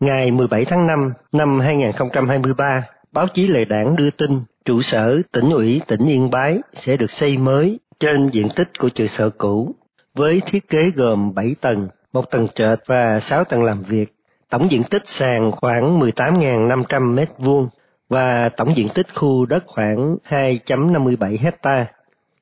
Ngày 0.00 0.30
17 0.30 0.64
tháng 0.64 0.86
5 0.86 1.12
năm 1.32 1.60
2023, 1.60 2.86
báo 3.12 3.26
chí 3.34 3.46
Lệ 3.46 3.64
Đảng 3.64 3.96
đưa 3.96 4.10
tin 4.10 4.42
trụ 4.64 4.82
sở 4.82 5.22
tỉnh 5.32 5.50
ủy 5.50 5.80
tỉnh 5.86 6.06
Yên 6.06 6.30
Bái 6.30 6.58
sẽ 6.72 6.96
được 6.96 7.10
xây 7.10 7.38
mới 7.38 7.78
trên 8.00 8.28
diện 8.28 8.48
tích 8.56 8.78
của 8.78 8.88
trụ 8.88 9.06
sở 9.06 9.30
cũ, 9.30 9.74
với 10.14 10.40
thiết 10.46 10.68
kế 10.68 10.90
gồm 10.90 11.34
7 11.34 11.54
tầng, 11.60 11.88
một 12.12 12.30
tầng 12.30 12.48
trệt 12.54 12.78
và 12.86 13.20
6 13.20 13.44
tầng 13.44 13.64
làm 13.64 13.82
việc. 13.82 14.14
Tổng 14.50 14.70
diện 14.70 14.82
tích 14.90 15.02
sàn 15.06 15.52
khoảng 15.52 16.00
18.500 16.00 17.14
m2 17.14 17.68
và 18.10 18.48
tổng 18.48 18.76
diện 18.76 18.86
tích 18.94 19.06
khu 19.14 19.46
đất 19.46 19.64
khoảng 19.66 20.16
2.57 20.28 21.36
hecta. 21.40 21.86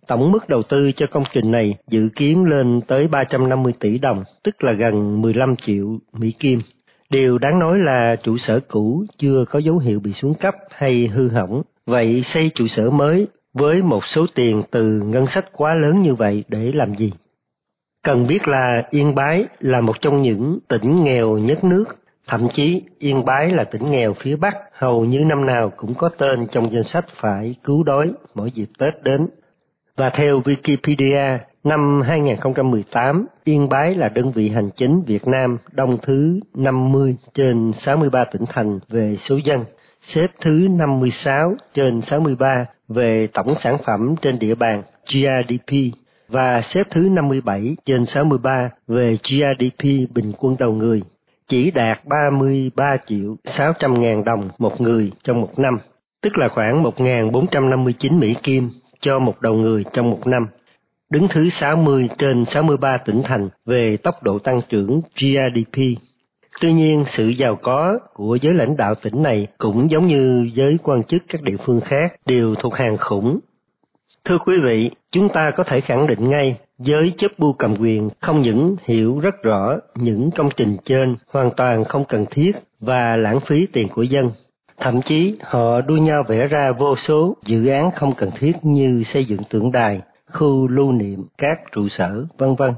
Tổng 0.06 0.32
mức 0.32 0.48
đầu 0.48 0.62
tư 0.62 0.92
cho 0.92 1.06
công 1.06 1.24
trình 1.32 1.50
này 1.50 1.74
dự 1.88 2.08
kiến 2.16 2.44
lên 2.44 2.80
tới 2.80 3.08
350 3.08 3.72
tỷ 3.80 3.98
đồng, 3.98 4.24
tức 4.42 4.64
là 4.64 4.72
gần 4.72 5.20
15 5.20 5.56
triệu 5.56 5.98
Mỹ 6.12 6.30
Kim. 6.30 6.60
Điều 7.10 7.38
đáng 7.38 7.58
nói 7.58 7.78
là 7.78 8.16
trụ 8.22 8.36
sở 8.36 8.60
cũ 8.68 9.04
chưa 9.16 9.44
có 9.50 9.58
dấu 9.58 9.78
hiệu 9.78 10.00
bị 10.00 10.12
xuống 10.12 10.34
cấp 10.34 10.54
hay 10.70 11.06
hư 11.06 11.28
hỏng. 11.28 11.62
Vậy 11.86 12.22
xây 12.22 12.50
trụ 12.54 12.66
sở 12.66 12.90
mới 12.90 13.26
với 13.54 13.82
một 13.82 14.06
số 14.06 14.26
tiền 14.34 14.62
từ 14.70 15.00
ngân 15.00 15.26
sách 15.26 15.44
quá 15.52 15.74
lớn 15.74 16.02
như 16.02 16.14
vậy 16.14 16.44
để 16.48 16.72
làm 16.72 16.94
gì? 16.94 17.12
Cần 18.02 18.26
biết 18.26 18.48
là 18.48 18.82
Yên 18.90 19.14
Bái 19.14 19.44
là 19.60 19.80
một 19.80 20.00
trong 20.00 20.22
những 20.22 20.58
tỉnh 20.68 21.04
nghèo 21.04 21.38
nhất 21.38 21.64
nước, 21.64 21.97
thậm 22.28 22.48
chí 22.48 22.82
Yên 22.98 23.24
Bái 23.24 23.50
là 23.50 23.64
tỉnh 23.64 23.90
nghèo 23.90 24.12
phía 24.12 24.36
Bắc, 24.36 24.56
hầu 24.72 25.04
như 25.04 25.24
năm 25.24 25.46
nào 25.46 25.72
cũng 25.76 25.94
có 25.94 26.08
tên 26.18 26.46
trong 26.46 26.72
danh 26.72 26.84
sách 26.84 27.04
phải 27.08 27.54
cứu 27.64 27.82
đói 27.82 28.12
mỗi 28.34 28.50
dịp 28.50 28.68
Tết 28.78 29.02
đến. 29.04 29.28
Và 29.96 30.10
theo 30.10 30.40
Wikipedia, 30.40 31.38
năm 31.64 32.00
2018, 32.00 33.26
Yên 33.44 33.68
Bái 33.68 33.94
là 33.94 34.08
đơn 34.08 34.32
vị 34.32 34.48
hành 34.48 34.70
chính 34.70 35.02
Việt 35.06 35.26
Nam 35.26 35.58
đông 35.72 35.98
thứ 36.02 36.40
50 36.54 37.16
trên 37.34 37.72
63 37.72 38.24
tỉnh 38.24 38.44
thành 38.48 38.78
về 38.88 39.16
số 39.16 39.36
dân, 39.44 39.64
xếp 40.00 40.26
thứ 40.40 40.68
56 40.70 41.54
trên 41.74 42.00
63 42.00 42.66
về 42.88 43.26
tổng 43.26 43.54
sản 43.54 43.78
phẩm 43.84 44.14
trên 44.22 44.38
địa 44.38 44.54
bàn 44.54 44.82
GRDP 45.12 45.74
và 46.28 46.60
xếp 46.62 46.86
thứ 46.90 47.08
57 47.08 47.76
trên 47.84 48.06
63 48.06 48.70
về 48.88 49.16
GRDP 49.16 49.84
bình 50.14 50.32
quân 50.38 50.56
đầu 50.58 50.72
người, 50.72 51.02
chỉ 51.48 51.70
đạt 51.70 51.98
33 52.04 52.96
triệu 53.06 53.36
600 53.44 54.00
ngàn 54.00 54.24
đồng 54.24 54.48
một 54.58 54.80
người 54.80 55.12
trong 55.22 55.40
một 55.40 55.58
năm, 55.58 55.78
tức 56.22 56.38
là 56.38 56.48
khoảng 56.48 56.82
1.459 56.82 58.18
Mỹ 58.18 58.34
Kim 58.42 58.70
cho 59.00 59.18
một 59.18 59.40
đầu 59.40 59.54
người 59.54 59.84
trong 59.92 60.10
một 60.10 60.26
năm. 60.26 60.46
Đứng 61.10 61.28
thứ 61.28 61.48
60 61.48 62.08
trên 62.18 62.44
63 62.44 62.96
tỉnh 62.96 63.22
thành 63.24 63.48
về 63.66 63.96
tốc 63.96 64.22
độ 64.22 64.38
tăng 64.38 64.60
trưởng 64.68 65.00
GDP. 65.14 65.78
Tuy 66.60 66.72
nhiên, 66.72 67.04
sự 67.06 67.28
giàu 67.28 67.56
có 67.62 67.98
của 68.14 68.38
giới 68.40 68.54
lãnh 68.54 68.76
đạo 68.76 68.94
tỉnh 68.94 69.22
này 69.22 69.46
cũng 69.58 69.90
giống 69.90 70.06
như 70.06 70.50
giới 70.54 70.78
quan 70.82 71.02
chức 71.02 71.22
các 71.28 71.42
địa 71.42 71.56
phương 71.56 71.80
khác 71.80 72.12
đều 72.26 72.54
thuộc 72.54 72.74
hàng 72.74 72.96
khủng 72.96 73.40
Thưa 74.28 74.38
quý 74.38 74.58
vị, 74.60 74.90
chúng 75.10 75.28
ta 75.28 75.50
có 75.50 75.64
thể 75.64 75.80
khẳng 75.80 76.06
định 76.06 76.30
ngay, 76.30 76.58
giới 76.78 77.14
chấp 77.16 77.38
bu 77.38 77.52
cầm 77.52 77.76
quyền 77.80 78.10
không 78.20 78.42
những 78.42 78.76
hiểu 78.84 79.18
rất 79.18 79.42
rõ 79.42 79.76
những 79.94 80.30
công 80.30 80.48
trình 80.56 80.76
trên 80.84 81.16
hoàn 81.26 81.50
toàn 81.56 81.84
không 81.84 82.04
cần 82.04 82.26
thiết 82.30 82.52
và 82.80 83.16
lãng 83.16 83.40
phí 83.40 83.66
tiền 83.66 83.88
của 83.88 84.02
dân. 84.02 84.30
Thậm 84.80 85.02
chí 85.02 85.36
họ 85.42 85.80
đua 85.80 85.96
nhau 85.96 86.22
vẽ 86.28 86.46
ra 86.46 86.72
vô 86.78 86.96
số 86.96 87.36
dự 87.44 87.66
án 87.66 87.90
không 87.90 88.14
cần 88.14 88.30
thiết 88.38 88.52
như 88.62 89.02
xây 89.02 89.24
dựng 89.24 89.40
tượng 89.50 89.72
đài, 89.72 90.00
khu 90.30 90.68
lưu 90.68 90.92
niệm, 90.92 91.24
các 91.38 91.60
trụ 91.72 91.88
sở, 91.88 92.24
vân 92.38 92.54
vân. 92.54 92.74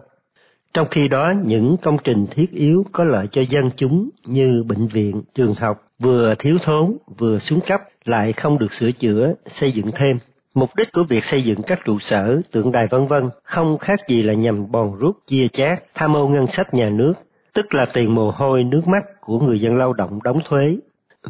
Trong 0.74 0.86
khi 0.90 1.08
đó, 1.08 1.32
những 1.44 1.76
công 1.82 1.96
trình 2.04 2.26
thiết 2.30 2.50
yếu 2.50 2.84
có 2.92 3.04
lợi 3.04 3.26
cho 3.26 3.42
dân 3.48 3.70
chúng 3.76 4.10
như 4.24 4.64
bệnh 4.68 4.86
viện, 4.86 5.22
trường 5.34 5.54
học 5.54 5.82
vừa 5.98 6.34
thiếu 6.38 6.58
thốn 6.62 6.96
vừa 7.18 7.38
xuống 7.38 7.60
cấp 7.60 7.80
lại 8.04 8.32
không 8.32 8.58
được 8.58 8.72
sửa 8.72 8.92
chữa, 8.92 9.34
xây 9.46 9.72
dựng 9.72 9.86
thêm. 9.94 10.18
Mục 10.54 10.70
đích 10.76 10.92
của 10.92 11.04
việc 11.04 11.24
xây 11.24 11.42
dựng 11.42 11.62
các 11.62 11.80
trụ 11.84 11.98
sở, 11.98 12.40
tượng 12.52 12.72
đài 12.72 12.86
vân 12.86 13.06
vân 13.06 13.30
không 13.42 13.78
khác 13.78 14.00
gì 14.08 14.22
là 14.22 14.34
nhằm 14.34 14.70
bòn 14.70 14.94
rút 14.98 15.16
chia 15.26 15.48
chác, 15.48 15.82
tham 15.94 16.16
ô 16.16 16.28
ngân 16.28 16.46
sách 16.46 16.74
nhà 16.74 16.88
nước, 16.88 17.12
tức 17.52 17.74
là 17.74 17.86
tiền 17.94 18.14
mồ 18.14 18.30
hôi 18.30 18.64
nước 18.64 18.88
mắt 18.88 19.04
của 19.20 19.38
người 19.38 19.60
dân 19.60 19.76
lao 19.76 19.92
động 19.92 20.18
đóng 20.24 20.40
thuế. 20.44 20.76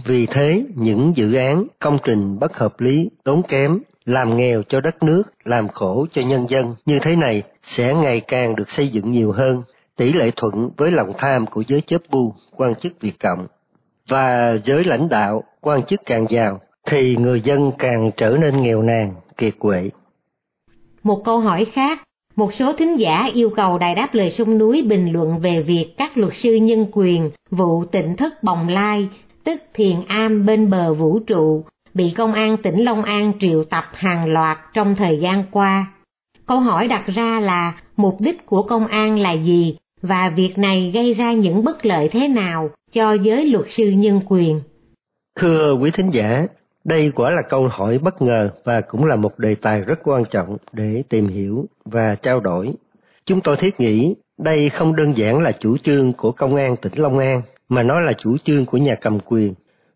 Vì 0.05 0.27
thế, 0.27 0.65
những 0.75 1.13
dự 1.17 1.35
án, 1.35 1.67
công 1.79 1.99
trình 2.05 2.39
bất 2.39 2.57
hợp 2.57 2.81
lý, 2.81 3.11
tốn 3.25 3.43
kém, 3.43 3.79
làm 4.05 4.37
nghèo 4.37 4.63
cho 4.63 4.81
đất 4.81 5.03
nước, 5.03 5.23
làm 5.45 5.69
khổ 5.69 6.07
cho 6.13 6.23
nhân 6.23 6.47
dân 6.49 6.75
như 6.87 6.99
thế 6.99 7.17
này 7.17 7.43
sẽ 7.63 7.95
ngày 7.95 8.21
càng 8.21 8.57
được 8.57 8.69
xây 8.71 8.89
dựng 8.89 9.11
nhiều 9.11 9.33
hơn, 9.33 9.63
tỷ 9.97 10.13
lệ 10.13 10.31
thuận 10.37 10.71
với 10.77 10.91
lòng 10.91 11.13
tham 11.19 11.47
của 11.47 11.63
giới 11.67 11.81
chớp 11.81 12.03
bu, 12.11 12.35
quan 12.57 12.75
chức 12.75 13.01
Việt 13.01 13.21
Cộng. 13.21 13.47
Và 14.09 14.57
giới 14.65 14.85
lãnh 14.85 15.09
đạo, 15.09 15.45
quan 15.61 15.83
chức 15.83 16.01
càng 16.07 16.27
giàu, 16.29 16.61
thì 16.87 17.16
người 17.16 17.40
dân 17.40 17.73
càng 17.79 18.11
trở 18.16 18.37
nên 18.40 18.62
nghèo 18.62 18.83
nàn, 18.83 19.14
kiệt 19.37 19.55
quệ. 19.59 19.90
Một 21.03 21.25
câu 21.25 21.40
hỏi 21.40 21.64
khác, 21.64 22.03
một 22.37 22.55
số 22.55 22.73
thính 22.73 23.01
giả 23.01 23.31
yêu 23.35 23.51
cầu 23.57 23.79
Đài 23.79 23.95
Đáp 23.95 24.09
Lời 24.12 24.31
Sông 24.31 24.59
Núi 24.59 24.83
bình 24.83 25.12
luận 25.12 25.38
về 25.38 25.62
việc 25.62 25.95
các 25.99 26.19
luật 26.19 26.35
sư 26.35 26.55
nhân 26.55 26.87
quyền 26.93 27.31
vụ 27.51 27.85
tỉnh 27.85 28.16
thất 28.16 28.43
Bồng 28.43 28.69
Lai, 28.69 29.09
tức 29.45 29.62
Thiền 29.75 29.97
Am 30.09 30.47
bên 30.47 30.71
bờ 30.71 30.95
vũ 30.95 31.19
trụ, 31.19 31.64
bị 31.95 32.11
công 32.16 32.33
an 32.33 32.57
tỉnh 32.57 32.85
Long 32.85 33.03
An 33.03 33.33
triệu 33.40 33.64
tập 33.64 33.85
hàng 33.93 34.33
loạt 34.33 34.59
trong 34.75 34.95
thời 34.95 35.19
gian 35.19 35.45
qua. 35.51 35.87
Câu 36.47 36.61
hỏi 36.61 36.88
đặt 36.88 37.07
ra 37.07 37.40
là 37.40 37.81
mục 37.97 38.21
đích 38.21 38.47
của 38.47 38.62
công 38.62 38.87
an 38.87 39.19
là 39.19 39.33
gì 39.33 39.77
và 40.03 40.33
việc 40.37 40.59
này 40.59 40.90
gây 40.95 41.14
ra 41.14 41.33
những 41.33 41.64
bất 41.64 41.87
lợi 41.87 42.09
thế 42.09 42.29
nào 42.29 42.71
cho 42.93 43.12
giới 43.12 43.45
luật 43.45 43.64
sư 43.69 43.90
nhân 43.90 44.21
quyền? 44.29 44.61
Thưa 45.38 45.77
quý 45.83 45.90
thính 45.90 46.11
giả, 46.11 46.47
đây 46.85 47.12
quả 47.14 47.31
là 47.31 47.43
câu 47.43 47.69
hỏi 47.69 47.99
bất 47.99 48.23
ngờ 48.23 48.51
và 48.64 48.81
cũng 48.81 49.05
là 49.05 49.16
một 49.16 49.38
đề 49.38 49.55
tài 49.55 49.81
rất 49.81 49.99
quan 50.05 50.25
trọng 50.25 50.57
để 50.73 51.03
tìm 51.09 51.29
hiểu 51.29 51.66
và 51.85 52.14
trao 52.14 52.40
đổi. 52.40 52.73
Chúng 53.25 53.40
tôi 53.40 53.57
thiết 53.57 53.81
nghĩ 53.81 54.14
đây 54.38 54.69
không 54.69 54.97
đơn 54.97 55.16
giản 55.16 55.38
là 55.38 55.53
chủ 55.53 55.77
trương 55.79 56.12
của 56.12 56.33
công 56.33 56.57
an 56.57 56.77
tỉnh 56.77 56.93
Long 56.97 57.19
An, 57.19 57.43
mà 57.69 57.83
nó 57.83 58.01
là 58.01 58.12
chủ 58.12 58.38
trương 58.38 58.66
của 58.66 58.79
nhà 58.79 58.95
cầm 58.95 59.19
quyền. 59.21 59.55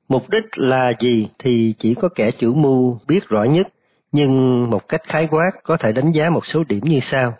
Mục 0.08 0.30
đích 0.30 0.44
là 0.56 0.92
gì 0.98 1.28
thì 1.38 1.74
chỉ 1.78 1.94
có 1.94 2.08
kẻ 2.08 2.30
chủ 2.30 2.54
mưu 2.54 2.98
biết 3.08 3.28
rõ 3.28 3.44
nhất, 3.44 3.68
nhưng 4.12 4.64
một 4.70 4.88
cách 4.88 5.02
khái 5.04 5.26
quát 5.30 5.50
có 5.62 5.76
thể 5.76 5.92
đánh 5.92 6.12
giá 6.12 6.30
một 6.30 6.46
số 6.46 6.64
điểm 6.68 6.84
như 6.84 7.00
sau. 7.00 7.34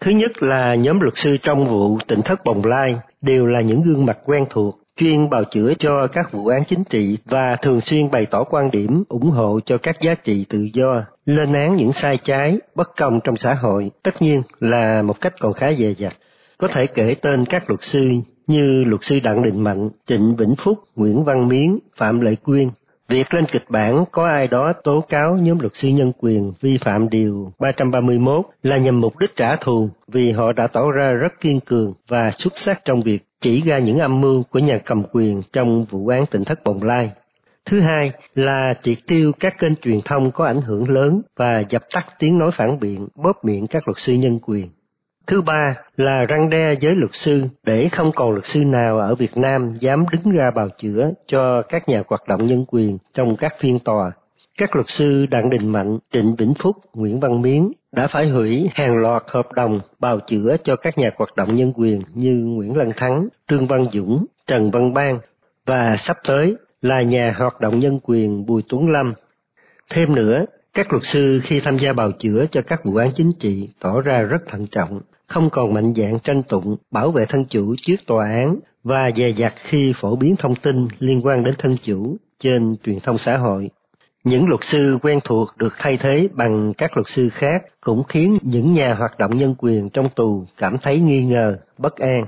Thứ 0.00 0.10
nhất 0.10 0.42
là 0.42 0.74
nhóm 0.74 1.00
luật 1.00 1.16
sư 1.16 1.36
trong 1.36 1.66
vụ 1.66 1.98
tỉnh 2.06 2.22
thất 2.22 2.44
Bồng 2.44 2.64
Lai 2.64 2.96
đều 3.20 3.46
là 3.46 3.60
những 3.60 3.82
gương 3.82 4.06
mặt 4.06 4.18
quen 4.24 4.46
thuộc 4.50 4.83
chuyên 4.96 5.30
bào 5.30 5.44
chữa 5.44 5.74
cho 5.78 6.06
các 6.12 6.32
vụ 6.32 6.46
án 6.46 6.64
chính 6.64 6.84
trị 6.84 7.18
và 7.24 7.56
thường 7.56 7.80
xuyên 7.80 8.10
bày 8.10 8.26
tỏ 8.26 8.44
quan 8.44 8.70
điểm 8.70 9.04
ủng 9.08 9.30
hộ 9.30 9.60
cho 9.66 9.78
các 9.78 10.00
giá 10.00 10.14
trị 10.14 10.46
tự 10.48 10.68
do, 10.72 11.04
lên 11.26 11.52
án 11.52 11.76
những 11.76 11.92
sai 11.92 12.16
trái, 12.16 12.58
bất 12.74 12.96
công 12.96 13.20
trong 13.24 13.36
xã 13.36 13.54
hội, 13.54 13.90
tất 14.02 14.22
nhiên 14.22 14.42
là 14.60 15.02
một 15.02 15.20
cách 15.20 15.34
còn 15.40 15.52
khá 15.52 15.72
dè 15.72 15.90
dặt. 15.96 16.12
Có 16.58 16.68
thể 16.68 16.86
kể 16.86 17.14
tên 17.22 17.44
các 17.44 17.70
luật 17.70 17.82
sư 17.82 18.10
như 18.46 18.84
luật 18.84 19.04
sư 19.04 19.20
Đặng 19.22 19.42
Đình 19.42 19.64
Mạnh, 19.64 19.90
Trịnh 20.06 20.36
Vĩnh 20.36 20.54
Phúc, 20.58 20.78
Nguyễn 20.96 21.24
Văn 21.24 21.48
Miến, 21.48 21.78
Phạm 21.96 22.20
Lệ 22.20 22.36
Quyên. 22.44 22.70
Việc 23.08 23.34
lên 23.34 23.44
kịch 23.52 23.64
bản 23.68 24.04
có 24.12 24.26
ai 24.26 24.48
đó 24.48 24.72
tố 24.84 25.04
cáo 25.08 25.36
nhóm 25.36 25.58
luật 25.58 25.72
sư 25.74 25.88
nhân 25.88 26.12
quyền 26.18 26.52
vi 26.60 26.78
phạm 26.78 27.08
điều 27.08 27.52
331 27.58 28.46
là 28.62 28.76
nhằm 28.76 29.00
mục 29.00 29.18
đích 29.18 29.36
trả 29.36 29.56
thù 29.56 29.88
vì 30.08 30.32
họ 30.32 30.52
đã 30.52 30.66
tỏ 30.66 30.90
ra 30.90 31.12
rất 31.12 31.40
kiên 31.40 31.60
cường 31.60 31.92
và 32.08 32.30
xuất 32.30 32.58
sắc 32.58 32.84
trong 32.84 33.02
việc 33.02 33.24
chỉ 33.44 33.60
ra 33.60 33.78
những 33.78 33.98
âm 33.98 34.20
mưu 34.20 34.42
của 34.42 34.58
nhà 34.58 34.78
cầm 34.84 35.02
quyền 35.12 35.42
trong 35.52 35.82
vụ 35.82 36.08
án 36.08 36.26
tỉnh 36.26 36.44
thất 36.44 36.64
Bồng 36.64 36.82
Lai. 36.82 37.10
Thứ 37.64 37.80
hai 37.80 38.12
là 38.34 38.74
triệt 38.82 38.98
tiêu 39.06 39.32
các 39.40 39.58
kênh 39.58 39.76
truyền 39.76 40.00
thông 40.04 40.30
có 40.30 40.46
ảnh 40.46 40.60
hưởng 40.60 40.88
lớn 40.88 41.22
và 41.36 41.62
dập 41.68 41.82
tắt 41.94 42.06
tiếng 42.18 42.38
nói 42.38 42.50
phản 42.54 42.80
biện, 42.80 43.08
bóp 43.14 43.44
miệng 43.44 43.66
các 43.66 43.88
luật 43.88 43.98
sư 43.98 44.12
nhân 44.12 44.38
quyền. 44.42 44.68
Thứ 45.26 45.42
ba 45.42 45.76
là 45.96 46.24
răng 46.24 46.50
đe 46.50 46.74
giới 46.80 46.94
luật 46.94 47.10
sư 47.14 47.44
để 47.62 47.88
không 47.88 48.12
còn 48.12 48.30
luật 48.30 48.46
sư 48.46 48.64
nào 48.64 48.98
ở 48.98 49.14
Việt 49.14 49.36
Nam 49.36 49.72
dám 49.80 50.04
đứng 50.12 50.34
ra 50.34 50.50
bào 50.50 50.68
chữa 50.78 51.10
cho 51.26 51.62
các 51.62 51.88
nhà 51.88 52.02
hoạt 52.08 52.28
động 52.28 52.46
nhân 52.46 52.64
quyền 52.68 52.98
trong 53.14 53.36
các 53.36 53.52
phiên 53.58 53.78
tòa. 53.78 54.12
Các 54.58 54.76
luật 54.76 54.86
sư 54.88 55.26
Đặng 55.26 55.50
Đình 55.50 55.68
Mạnh, 55.68 55.98
Trịnh 56.10 56.36
Vĩnh 56.36 56.54
Phúc, 56.54 56.76
Nguyễn 56.94 57.20
Văn 57.20 57.42
Miến 57.42 57.68
đã 57.92 58.06
phải 58.06 58.28
hủy 58.28 58.70
hàng 58.74 58.96
loạt 58.96 59.22
hợp 59.26 59.52
đồng 59.52 59.80
bào 59.98 60.20
chữa 60.20 60.56
cho 60.64 60.76
các 60.76 60.98
nhà 60.98 61.10
hoạt 61.16 61.36
động 61.36 61.56
nhân 61.56 61.72
quyền 61.76 62.02
như 62.14 62.44
Nguyễn 62.44 62.76
Lân 62.76 62.92
Thắng, 62.96 63.28
Trương 63.48 63.66
Văn 63.66 63.84
Dũng, 63.92 64.26
Trần 64.46 64.70
Văn 64.70 64.94
Bang 64.94 65.18
và 65.66 65.96
sắp 65.96 66.16
tới 66.26 66.56
là 66.82 67.02
nhà 67.02 67.34
hoạt 67.38 67.60
động 67.60 67.78
nhân 67.78 68.00
quyền 68.02 68.46
Bùi 68.46 68.62
Tuấn 68.68 68.90
Lâm. 68.90 69.14
Thêm 69.90 70.14
nữa, 70.14 70.44
các 70.74 70.92
luật 70.92 71.04
sư 71.04 71.40
khi 71.42 71.60
tham 71.60 71.78
gia 71.78 71.92
bào 71.92 72.12
chữa 72.12 72.44
cho 72.50 72.62
các 72.62 72.84
vụ 72.84 72.96
án 72.96 73.10
chính 73.14 73.32
trị 73.38 73.68
tỏ 73.80 74.00
ra 74.00 74.22
rất 74.22 74.42
thận 74.46 74.66
trọng, 74.66 75.00
không 75.26 75.50
còn 75.50 75.74
mạnh 75.74 75.94
dạn 75.94 76.18
tranh 76.18 76.42
tụng, 76.42 76.76
bảo 76.90 77.10
vệ 77.10 77.26
thân 77.26 77.44
chủ 77.44 77.74
trước 77.76 77.96
tòa 78.06 78.26
án 78.26 78.58
và 78.84 79.10
dè 79.10 79.30
dặt 79.30 79.52
khi 79.56 79.92
phổ 79.96 80.16
biến 80.16 80.36
thông 80.36 80.54
tin 80.54 80.88
liên 80.98 81.26
quan 81.26 81.44
đến 81.44 81.54
thân 81.58 81.76
chủ 81.82 82.16
trên 82.38 82.76
truyền 82.84 83.00
thông 83.00 83.18
xã 83.18 83.36
hội. 83.36 83.70
Những 84.24 84.48
luật 84.48 84.64
sư 84.64 84.98
quen 85.02 85.18
thuộc 85.24 85.48
được 85.56 85.72
thay 85.78 85.96
thế 85.96 86.28
bằng 86.32 86.74
các 86.78 86.96
luật 86.96 87.08
sư 87.08 87.28
khác 87.28 87.62
cũng 87.80 88.04
khiến 88.04 88.36
những 88.42 88.72
nhà 88.72 88.94
hoạt 88.94 89.18
động 89.18 89.36
nhân 89.36 89.54
quyền 89.58 89.90
trong 89.90 90.08
tù 90.08 90.44
cảm 90.58 90.78
thấy 90.78 91.00
nghi 91.00 91.24
ngờ, 91.24 91.58
bất 91.78 91.96
an. 91.96 92.26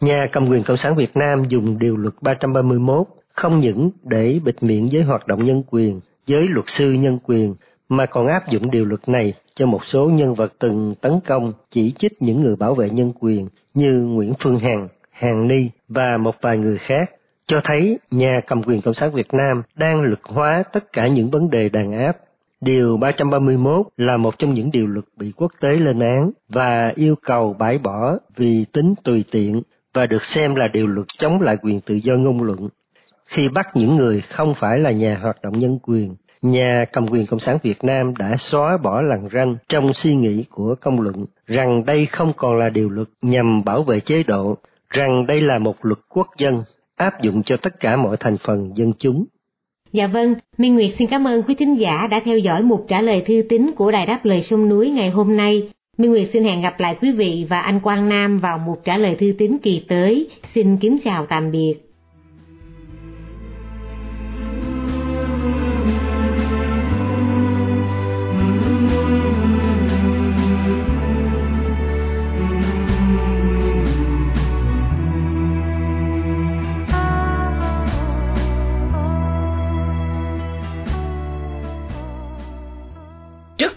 Nhà 0.00 0.26
cầm 0.32 0.48
quyền 0.48 0.62
Cộng 0.62 0.76
sản 0.76 0.94
Việt 0.94 1.16
Nam 1.16 1.44
dùng 1.48 1.78
điều 1.78 1.96
luật 1.96 2.14
331 2.22 3.06
không 3.28 3.60
những 3.60 3.90
để 4.02 4.40
bịt 4.44 4.62
miệng 4.62 4.88
với 4.92 5.02
hoạt 5.02 5.26
động 5.26 5.44
nhân 5.44 5.62
quyền, 5.70 6.00
với 6.28 6.48
luật 6.48 6.68
sư 6.68 6.92
nhân 6.92 7.18
quyền, 7.24 7.54
mà 7.88 8.06
còn 8.06 8.26
áp 8.26 8.48
dụng 8.48 8.70
điều 8.70 8.84
luật 8.84 9.08
này 9.08 9.34
cho 9.54 9.66
một 9.66 9.84
số 9.84 10.08
nhân 10.08 10.34
vật 10.34 10.52
từng 10.58 10.94
tấn 11.00 11.20
công, 11.26 11.52
chỉ 11.70 11.92
trích 11.98 12.22
những 12.22 12.40
người 12.40 12.56
bảo 12.56 12.74
vệ 12.74 12.90
nhân 12.90 13.12
quyền 13.20 13.48
như 13.74 13.92
Nguyễn 13.92 14.32
Phương 14.38 14.58
Hằng, 14.58 14.88
Hàng 15.10 15.48
Ni 15.48 15.70
và 15.88 16.16
một 16.20 16.34
vài 16.40 16.58
người 16.58 16.78
khác 16.78 17.10
cho 17.50 17.60
thấy 17.64 17.98
nhà 18.10 18.40
cầm 18.46 18.62
quyền 18.62 18.82
Cộng 18.82 18.94
sản 18.94 19.12
Việt 19.12 19.34
Nam 19.34 19.62
đang 19.74 20.02
lực 20.02 20.24
hóa 20.24 20.62
tất 20.72 20.92
cả 20.92 21.06
những 21.06 21.30
vấn 21.30 21.50
đề 21.50 21.68
đàn 21.68 21.92
áp. 21.92 22.16
Điều 22.60 22.96
331 22.96 23.86
là 23.96 24.16
một 24.16 24.38
trong 24.38 24.54
những 24.54 24.70
điều 24.70 24.86
luật 24.86 25.04
bị 25.16 25.32
quốc 25.36 25.52
tế 25.60 25.76
lên 25.76 26.00
án 26.00 26.30
và 26.48 26.92
yêu 26.94 27.14
cầu 27.26 27.56
bãi 27.58 27.78
bỏ 27.78 28.18
vì 28.36 28.64
tính 28.72 28.94
tùy 29.04 29.24
tiện 29.30 29.62
và 29.94 30.06
được 30.06 30.24
xem 30.24 30.54
là 30.54 30.68
điều 30.72 30.86
luật 30.86 31.06
chống 31.18 31.40
lại 31.40 31.56
quyền 31.62 31.80
tự 31.80 31.94
do 31.94 32.14
ngôn 32.14 32.42
luận. 32.42 32.68
Khi 33.26 33.48
bắt 33.48 33.66
những 33.74 33.96
người 33.96 34.20
không 34.20 34.54
phải 34.54 34.78
là 34.78 34.90
nhà 34.90 35.18
hoạt 35.22 35.42
động 35.42 35.58
nhân 35.58 35.78
quyền, 35.82 36.14
nhà 36.42 36.84
cầm 36.92 37.08
quyền 37.08 37.26
Cộng 37.26 37.40
sản 37.40 37.58
Việt 37.62 37.84
Nam 37.84 38.16
đã 38.16 38.36
xóa 38.36 38.76
bỏ 38.76 39.00
lằn 39.02 39.28
ranh 39.32 39.56
trong 39.68 39.92
suy 39.92 40.14
nghĩ 40.14 40.44
của 40.50 40.74
công 40.80 41.00
luận 41.00 41.26
rằng 41.46 41.84
đây 41.84 42.06
không 42.06 42.32
còn 42.36 42.56
là 42.56 42.68
điều 42.68 42.90
luật 42.90 43.08
nhằm 43.22 43.64
bảo 43.64 43.82
vệ 43.82 44.00
chế 44.00 44.22
độ, 44.22 44.56
rằng 44.90 45.26
đây 45.26 45.40
là 45.40 45.58
một 45.58 45.76
luật 45.82 45.98
quốc 46.08 46.26
dân 46.38 46.62
áp 47.00 47.22
dụng 47.22 47.42
cho 47.42 47.56
tất 47.56 47.80
cả 47.80 47.96
mọi 47.96 48.16
thành 48.20 48.36
phần 48.44 48.72
dân 48.74 48.92
chúng. 48.98 49.24
Dạ 49.92 50.06
vâng, 50.06 50.34
Minh 50.58 50.74
Nguyệt 50.74 50.90
xin 50.98 51.08
cảm 51.08 51.24
ơn 51.24 51.42
quý 51.42 51.54
thính 51.54 51.74
giả 51.80 52.06
đã 52.10 52.20
theo 52.24 52.38
dõi 52.38 52.62
một 52.62 52.84
trả 52.88 53.00
lời 53.00 53.22
thư 53.26 53.42
tín 53.48 53.70
của 53.76 53.90
Đài 53.90 54.06
Đáp 54.06 54.24
Lời 54.24 54.42
Sông 54.42 54.68
Núi 54.68 54.90
ngày 54.90 55.10
hôm 55.10 55.36
nay. 55.36 55.68
Minh 55.98 56.10
Nguyệt 56.10 56.28
xin 56.32 56.44
hẹn 56.44 56.62
gặp 56.62 56.80
lại 56.80 56.96
quý 57.02 57.12
vị 57.12 57.46
và 57.48 57.60
anh 57.60 57.80
Quang 57.80 58.08
Nam 58.08 58.38
vào 58.38 58.58
một 58.58 58.76
trả 58.84 58.96
lời 58.96 59.14
thư 59.14 59.32
tín 59.38 59.58
kỳ 59.62 59.84
tới. 59.88 60.28
Xin 60.54 60.76
kính 60.76 60.98
chào 61.04 61.26
tạm 61.26 61.50
biệt. 61.50 61.89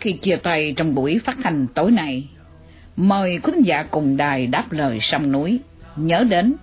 Khi 0.04 0.14
chia 0.14 0.36
tay 0.36 0.74
trong 0.78 0.96
buổi 0.96 1.20
phát 1.26 1.38
thanh 1.44 1.68
tối 1.68 1.92
nay, 1.92 2.28
mời 2.96 3.40
quý 3.44 3.54
khán 3.54 3.62
giả 3.62 3.84
cùng 3.84 4.18
đài 4.18 4.48
đáp 4.48 4.72
lời 4.72 5.00
sông 5.02 5.32
núi, 5.32 5.60
nhớ 5.96 6.24
đến 6.30 6.54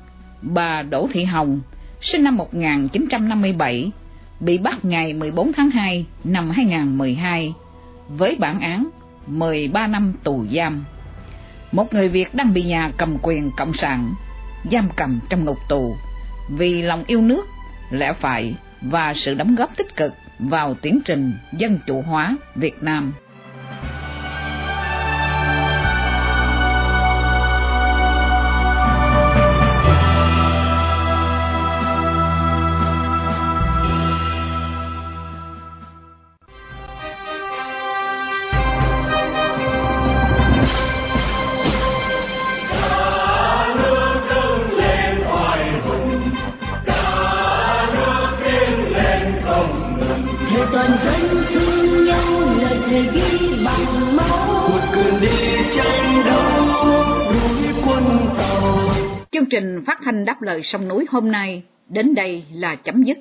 bà 0.42 0.83
Đỗ 0.83 1.09
Thị 1.12 1.24
Hồng, 1.24 1.61
sinh 2.00 2.24
năm 2.24 2.37
1957, 2.37 3.90
bị 4.40 4.59
bắt 4.59 4.85
ngày 4.85 5.14
14 5.14 5.53
tháng 5.53 5.70
2 5.70 6.07
năm 6.24 6.50
2012 6.50 7.55
với 8.09 8.37
bản 8.40 8.61
án 8.61 8.88
13 9.26 9.87
năm 9.87 10.12
tù 10.24 10.44
giam. 10.53 10.85
Một 11.72 11.92
người 11.92 12.09
Việt 12.09 12.35
đang 12.35 12.55
bị 12.55 12.62
nhà 12.62 12.92
cầm 12.96 13.18
quyền 13.22 13.50
cộng 13.57 13.74
sản 13.74 14.14
giam 14.70 14.88
cầm 14.96 15.20
trong 15.31 15.44
ngục 15.44 15.59
tù 15.68 15.96
vì 16.48 16.83
lòng 16.83 17.05
yêu 17.07 17.22
nước, 17.22 17.46
lẽ 17.90 18.12
phải 18.20 18.55
và 18.83 19.14
sự 19.14 19.35
đóng 19.35 19.55
góp 19.55 19.76
tích 19.76 19.96
cực 19.96 20.12
vào 20.38 20.74
tiến 20.74 21.00
trình 21.05 21.33
dân 21.53 21.79
chủ 21.87 22.03
hóa 22.03 22.37
Việt 22.55 22.83
Nam. 22.83 23.12
Trình 59.51 59.85
phát 59.87 59.99
thanh 60.05 60.25
đáp 60.25 60.43
lời 60.43 60.62
sông 60.62 60.88
núi 60.88 61.07
hôm 61.11 61.31
nay 61.31 61.62
đến 61.88 62.14
đây 62.14 62.45
là 62.53 62.75
chấm 62.75 63.03
dứt. 63.03 63.19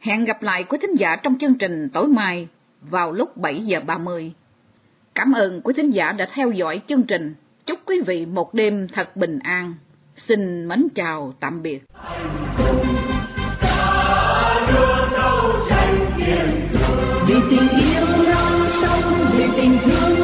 Hẹn 0.00 0.24
gặp 0.24 0.42
lại 0.42 0.64
quý 0.64 0.78
thính 0.82 0.94
giả 0.98 1.16
trong 1.16 1.38
chương 1.40 1.54
trình 1.54 1.88
tối 1.88 2.08
mai 2.08 2.48
vào 2.80 3.12
lúc 3.12 3.36
7 3.36 3.60
giờ 3.66 3.80
30. 3.80 4.32
Cảm 5.14 5.32
ơn 5.32 5.60
quý 5.60 5.74
thính 5.76 5.90
giả 5.90 6.12
đã 6.12 6.28
theo 6.34 6.50
dõi 6.50 6.80
chương 6.88 7.02
trình. 7.02 7.34
Chúc 7.66 7.78
quý 7.86 8.00
vị 8.06 8.26
một 8.26 8.54
đêm 8.54 8.88
thật 8.92 9.16
bình 9.16 9.38
an. 9.38 9.74
Xin 10.16 10.68
mến 10.68 10.88
chào 10.94 11.34
tạm 11.40 11.62
biệt. 11.62 11.82
Vì 17.28 17.34
tình 17.50 17.68
yêu 17.68 18.06
non 18.06 18.68
sông, 18.82 19.26
vì 19.36 19.44
tình 19.56 19.78
thương 19.84 20.15